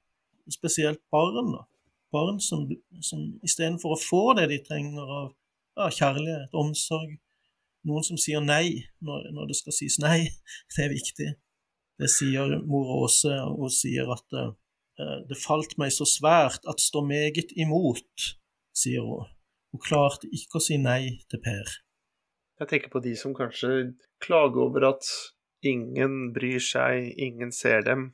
Spesielt 0.50 1.02
barn. 1.12 1.52
da 1.52 1.66
barn 2.12 2.40
som, 2.40 2.66
som 3.00 3.24
istedenfor 3.46 3.94
å 3.94 4.00
få 4.00 4.22
det 4.38 4.48
de 4.52 4.60
trenger 4.66 5.02
av 5.20 5.28
ja, 5.78 5.88
kjærlighet, 5.88 6.52
omsorg 6.62 7.16
Noen 7.88 8.04
som 8.06 8.18
sier 8.20 8.42
nei 8.44 8.84
når, 9.02 9.30
når, 9.34 9.50
det 9.50 9.58
skal 9.58 9.76
sies 9.76 9.98
nei. 10.02 10.18
Det 10.74 10.84
er 10.84 10.92
viktig. 10.92 11.28
Det 12.00 12.10
sier 12.10 12.56
mor 12.68 12.90
Åse. 13.02 13.34
Hun 13.58 13.72
sier 13.72 14.10
at 14.14 14.38
uh, 14.38 14.52
det 15.28 15.38
falt 15.40 15.76
meg 15.80 15.92
så 15.94 16.06
svært 16.08 16.66
at 16.70 16.82
stå 16.82 17.02
meget 17.06 17.54
imot, 17.58 18.32
sier 18.76 19.06
hun. 19.06 19.30
Hun 19.72 19.82
klarte 19.82 20.28
ikke 20.28 20.60
å 20.60 20.64
si 20.64 20.76
nei 20.80 21.18
til 21.32 21.40
Per. 21.42 21.76
Jeg 22.60 22.70
tenker 22.70 22.92
på 22.92 23.00
de 23.02 23.14
som 23.18 23.34
kanskje 23.34 23.94
klager 24.22 24.66
over 24.68 24.92
at 24.92 25.08
ingen 25.66 26.32
bryr 26.34 26.60
seg, 26.62 27.08
ingen 27.16 27.50
ser 27.54 27.82
dem, 27.86 28.10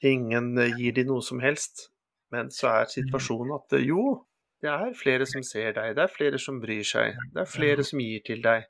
ingen 0.00 0.54
gir 0.78 0.94
de 0.96 1.04
noe 1.08 1.24
som 1.24 1.42
helst. 1.42 1.88
Men 2.32 2.48
så 2.54 2.70
er 2.72 2.92
situasjonen 2.92 3.52
at 3.58 3.74
eh, 3.76 3.84
jo, 3.90 4.22
det 4.64 4.70
er 4.72 4.94
flere 4.96 5.26
som 5.28 5.44
ser 5.44 5.74
deg, 5.76 5.96
det 5.98 6.06
er 6.06 6.12
flere 6.12 6.38
som 6.40 6.60
bryr 6.62 6.86
seg, 6.86 7.18
det 7.34 7.42
er 7.44 7.50
flere 7.50 7.84
som 7.84 8.00
gir 8.00 8.22
til 8.24 8.40
deg. 8.44 8.68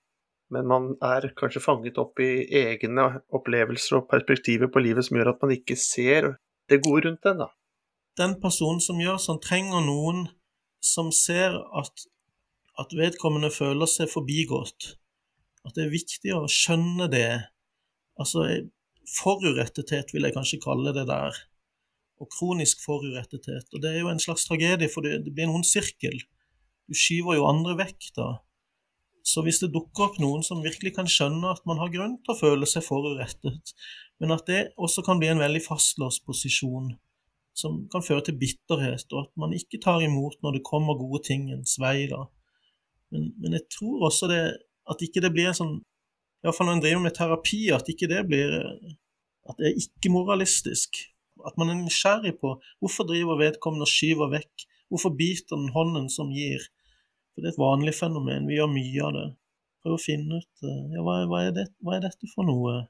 Men 0.53 0.69
man 0.69 0.89
er 1.05 1.31
kanskje 1.39 1.63
fanget 1.65 1.99
opp 2.01 2.21
i 2.21 2.45
egne 2.59 3.09
opplevelser 3.33 4.03
og 4.03 4.09
perspektiver 4.11 4.69
på 4.73 4.83
livet 4.85 5.07
som 5.07 5.17
gjør 5.17 5.33
at 5.33 5.45
man 5.45 5.55
ikke 5.57 5.79
ser 5.81 6.35
det 6.71 6.83
gode 6.85 7.07
rundt 7.07 7.29
en, 7.31 7.45
da. 7.47 7.49
Den 8.21 8.37
personen 8.43 8.83
som 8.85 9.01
gjør 9.01 9.21
sånn, 9.23 9.41
trenger 9.41 9.81
noen 9.87 10.27
som 10.85 11.09
ser 11.15 11.57
at, 11.79 12.05
at 12.81 12.93
vedkommende 12.99 13.49
føler 13.55 13.89
seg 13.89 14.11
forbigått. 14.13 14.97
At 15.65 15.79
det 15.79 15.87
er 15.87 15.95
viktig 15.95 16.35
å 16.37 16.45
skjønne 16.51 17.09
det. 17.13 17.31
Altså 18.21 18.45
forurettethet, 19.23 20.13
vil 20.13 20.29
jeg 20.29 20.37
kanskje 20.37 20.61
kalle 20.63 20.93
det 20.95 21.07
der 21.09 21.39
og 22.23 22.31
kronisk 22.31 22.83
forurettethet. 22.85 23.67
Og 23.73 23.83
det 23.83 23.91
er 23.91 24.03
jo 24.05 24.13
en 24.13 24.23
slags 24.23 24.45
tragedie, 24.47 24.91
for 24.93 25.03
det, 25.03 25.25
det 25.25 25.33
blir 25.35 25.49
en 25.49 25.57
ond 25.59 25.67
sirkel. 25.67 26.21
Du 26.87 26.95
skyver 26.99 27.39
jo 27.39 27.49
andre 27.49 27.75
vekk 27.81 28.13
da. 28.19 28.29
Så 29.23 29.45
hvis 29.47 29.61
det 29.63 29.71
dukker 29.75 30.09
opp 30.09 30.19
noen 30.23 30.43
som 30.47 30.65
virkelig 30.65 30.97
kan 30.97 31.09
skjønne 31.11 31.53
at 31.55 31.63
man 31.69 31.79
har 31.79 31.93
grunn 31.95 32.17
til 32.23 32.35
å 32.35 32.39
føle 32.39 32.69
seg 32.69 32.85
forurettet, 32.87 33.75
men 34.23 34.35
at 34.35 34.47
det 34.51 34.63
også 34.77 35.05
kan 35.07 35.21
bli 35.23 35.31
en 35.31 35.43
veldig 35.43 35.63
fastlåst 35.63 36.25
posisjon 36.27 36.91
som 37.59 37.83
kan 37.93 38.05
føre 38.05 38.25
til 38.27 38.39
bitterhet, 38.41 39.07
og 39.13 39.27
at 39.27 39.33
man 39.39 39.55
ikke 39.55 39.81
tar 39.83 40.03
imot 40.03 40.39
når 40.43 40.57
det 40.57 40.67
kommer 40.67 40.99
gode 40.99 41.23
ting 41.29 41.51
ens 41.53 41.77
vei, 41.83 42.09
da. 42.11 42.25
Men, 43.13 43.31
men 43.39 43.57
jeg 43.59 43.69
tror 43.77 44.09
også 44.09 44.29
det, 44.31 44.43
at 44.91 45.05
ikke 45.05 45.23
det 45.23 45.33
blir 45.35 45.51
en 45.51 45.59
sånn 45.59 45.81
Iallfall 46.43 46.67
når 46.67 46.75
en 46.75 46.83
driver 46.83 47.03
med 47.05 47.15
terapi, 47.15 47.61
at 47.71 47.87
ikke 47.93 48.09
det 48.11 48.25
blir 48.27 48.55
At 49.47 49.59
det 49.59 49.69
er 49.69 49.79
ikke-moralistisk. 49.79 50.99
At 51.47 51.57
man 51.59 51.73
er 51.73 51.79
nysgjerrig 51.81 52.37
på 52.39 52.53
hvorfor 52.79 53.07
driver 53.09 53.41
vedkommende 53.41 53.87
og 53.87 53.91
skyver 53.91 54.31
vekk, 54.31 54.65
hvorfor 54.87 55.15
biter 55.19 55.59
den 55.59 55.73
hånden 55.75 56.07
som 56.11 56.31
gir? 56.31 56.63
For 57.33 57.43
det 57.43 57.51
er 57.51 57.55
et 57.55 57.63
vanlig 57.63 57.95
fenomen, 57.97 58.49
vi 58.49 58.59
gjør 58.59 58.73
mye 58.73 59.05
av 59.09 59.15
det. 59.17 59.29
Prøv 59.83 59.97
å 59.97 60.03
finne 60.03 60.41
ut 60.43 60.67
eh, 60.69 60.83
ja, 60.95 61.05
hva, 61.05 61.17
hva, 61.31 61.45
er 61.49 61.55
det, 61.57 61.67
hva 61.83 61.97
er 61.97 62.05
dette 62.05 62.29
for 62.35 62.47
noe? 62.47 62.85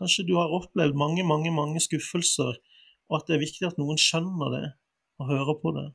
Kanskje 0.00 0.24
du 0.30 0.36
har 0.38 0.52
opplevd 0.56 0.96
mange, 0.96 1.24
mange, 1.28 1.50
mange 1.52 1.82
skuffelser, 1.84 2.54
og 3.10 3.18
at 3.18 3.26
det 3.28 3.36
er 3.36 3.42
viktig 3.42 3.66
at 3.68 3.80
noen 3.80 3.98
skjønner 4.00 4.54
det 4.54 4.66
og 5.20 5.28
hører 5.28 5.58
på 5.60 5.74
det. 5.76 5.88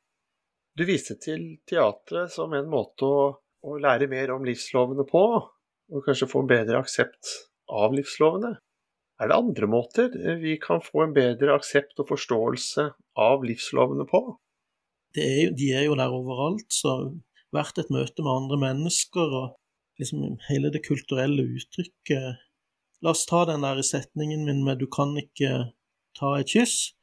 Du 0.76 0.84
viste 0.86 1.16
til 1.18 1.56
teatret 1.66 2.30
som 2.34 2.52
en 2.54 2.68
måte 2.70 3.08
å, 3.08 3.26
å 3.64 3.78
lære 3.80 4.06
mer 4.12 4.34
om 4.36 4.44
livslovene 4.46 5.06
på, 5.08 5.24
og 5.86 6.06
kanskje 6.06 6.28
få 6.30 6.44
en 6.44 6.50
bedre 6.50 6.78
aksept 6.82 7.32
av 7.72 7.96
livslovene. 7.96 8.52
Er 9.16 9.30
det 9.30 9.38
andre 9.40 9.68
måter 9.72 10.12
vi 10.42 10.58
kan 10.60 10.82
få 10.84 11.06
en 11.06 11.14
bedre 11.16 11.54
aksept 11.56 11.96
og 12.02 12.10
forståelse 12.10 12.90
av 13.24 13.46
livslovene 13.48 14.04
på? 14.10 14.20
Er 15.16 15.38
jo, 15.46 15.52
de 15.56 15.70
er 15.72 15.86
jo 15.86 15.96
der 15.96 16.12
overalt, 16.12 16.68
så 16.68 16.98
hvert 17.54 17.78
et 17.78 17.92
møte 17.94 18.24
med 18.24 18.32
andre 18.32 18.58
mennesker 18.64 19.36
og 19.40 19.54
liksom 20.00 20.36
hele 20.48 20.72
det 20.74 20.84
kulturelle 20.86 21.46
uttrykket 21.56 22.42
La 23.04 23.12
oss 23.12 23.26
ta 23.28 23.44
den 23.44 23.64
der 23.64 23.82
setningen 23.84 24.44
min 24.44 24.64
med 24.64 24.78
'du 24.78 24.86
kan 24.86 25.16
ikke 25.20 25.72
ta 26.18 26.28
et 26.40 26.48
kyss'. 26.54 26.94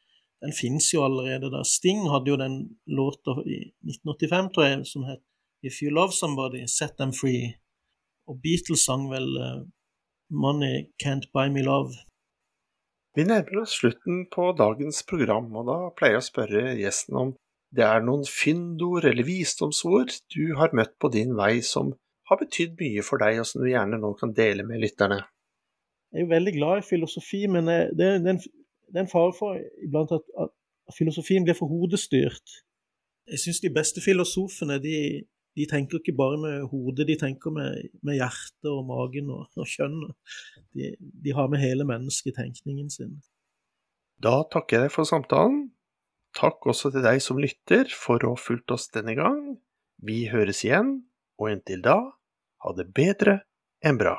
Den 0.42 0.54
fins 0.62 0.94
jo 0.94 1.04
allerede 1.06 1.52
der. 1.54 1.64
Sting 1.64 2.10
hadde 2.12 2.32
jo 2.32 2.38
den 2.38 2.56
låta 2.88 3.32
i 3.46 3.58
1985, 3.86 4.50
tror 4.54 4.66
jeg, 4.66 4.88
som 4.88 5.04
het 5.04 5.22
'If 5.64 5.82
you 5.82 5.90
love 5.92 6.12
somebody, 6.12 6.66
set 6.68 6.94
them 7.00 7.12
free'. 7.12 7.54
Og 8.28 8.42
Beatles 8.44 8.86
sang 8.86 9.10
vel 9.12 9.38
eh, 9.38 9.62
'Money 10.32 10.76
Can't 11.04 11.26
Buy 11.34 11.48
Me 11.56 11.62
Love'. 11.62 11.98
Vi 13.16 13.24
nærmer 13.24 13.62
oss 13.62 13.78
slutten 13.80 14.26
på 14.36 14.52
dagens 14.58 15.04
program, 15.04 15.56
og 15.56 15.64
da 15.68 15.78
pleier 15.98 16.14
jeg 16.14 16.24
å 16.24 16.32
spørre 16.32 16.62
gjesten 16.84 17.16
om 17.16 17.36
det 17.74 17.86
er 17.88 18.04
noen 18.06 18.26
fyndord 18.30 19.08
eller 19.10 19.26
visdomsord 19.26 20.14
du 20.34 20.54
har 20.60 20.76
møtt 20.78 20.94
på 21.02 21.10
din 21.14 21.34
vei 21.38 21.58
som 21.66 21.94
har 22.30 22.40
betydd 22.40 22.76
mye 22.80 23.04
for 23.06 23.22
deg, 23.22 23.42
og 23.42 23.48
som 23.50 23.64
du 23.64 23.70
gjerne 23.70 24.00
nå 24.00 24.14
kan 24.20 24.34
dele 24.36 24.66
med 24.68 24.82
lytterne. 24.84 25.24
Jeg 26.14 26.22
er 26.22 26.28
jo 26.28 26.32
veldig 26.32 26.54
glad 26.56 26.80
i 26.80 26.88
filosofi, 26.88 27.42
men 27.50 27.68
det, 27.68 27.80
det, 27.98 28.10
det, 28.24 28.36
er, 28.36 29.02
en, 29.02 29.10
fare 29.10 29.34
for 29.36 29.58
iblant 29.84 30.14
at, 30.14 30.26
at, 30.40 30.54
filosofien 30.98 31.46
blir 31.48 31.58
for 31.58 31.72
hodestyrt. 31.72 32.58
Jeg 33.32 33.42
syns 33.42 33.64
de 33.64 33.72
beste 33.74 34.04
filosofene 34.04 34.78
de, 34.84 34.98
de 35.58 35.68
tenker 35.70 36.00
ikke 36.00 36.16
bare 36.16 36.38
med 36.38 36.68
hodet, 36.70 37.08
de 37.10 37.18
tenker 37.20 37.56
med, 37.56 37.90
med 38.06 38.20
hjertet 38.20 38.70
og 38.70 38.86
magen 38.88 39.32
og, 39.34 39.48
og 39.58 39.70
kjønnet. 39.70 40.14
De, 40.76 40.94
de, 41.00 41.34
har 41.34 41.50
med 41.50 41.64
hele 41.64 41.88
mennesketenkningen 41.90 42.94
sin. 42.94 43.18
Da 44.24 44.44
takker 44.54 44.78
jeg 44.78 44.88
deg 44.88 44.94
for 44.94 45.10
samtalen. 45.10 45.73
Takk 46.34 46.66
også 46.72 46.90
til 46.94 47.04
deg 47.06 47.22
som 47.22 47.40
lytter 47.42 47.90
for 47.94 48.24
å 48.26 48.34
ha 48.34 48.42
fulgt 48.42 48.74
oss 48.74 48.90
denne 48.94 49.14
gang. 49.18 49.40
Vi 50.04 50.26
høres 50.32 50.64
igjen, 50.66 50.96
og 51.38 51.52
inntil 51.54 51.84
da, 51.86 51.98
ha 52.64 52.74
det 52.78 52.90
bedre 52.96 53.44
enn 53.86 54.00
bra. 54.02 54.16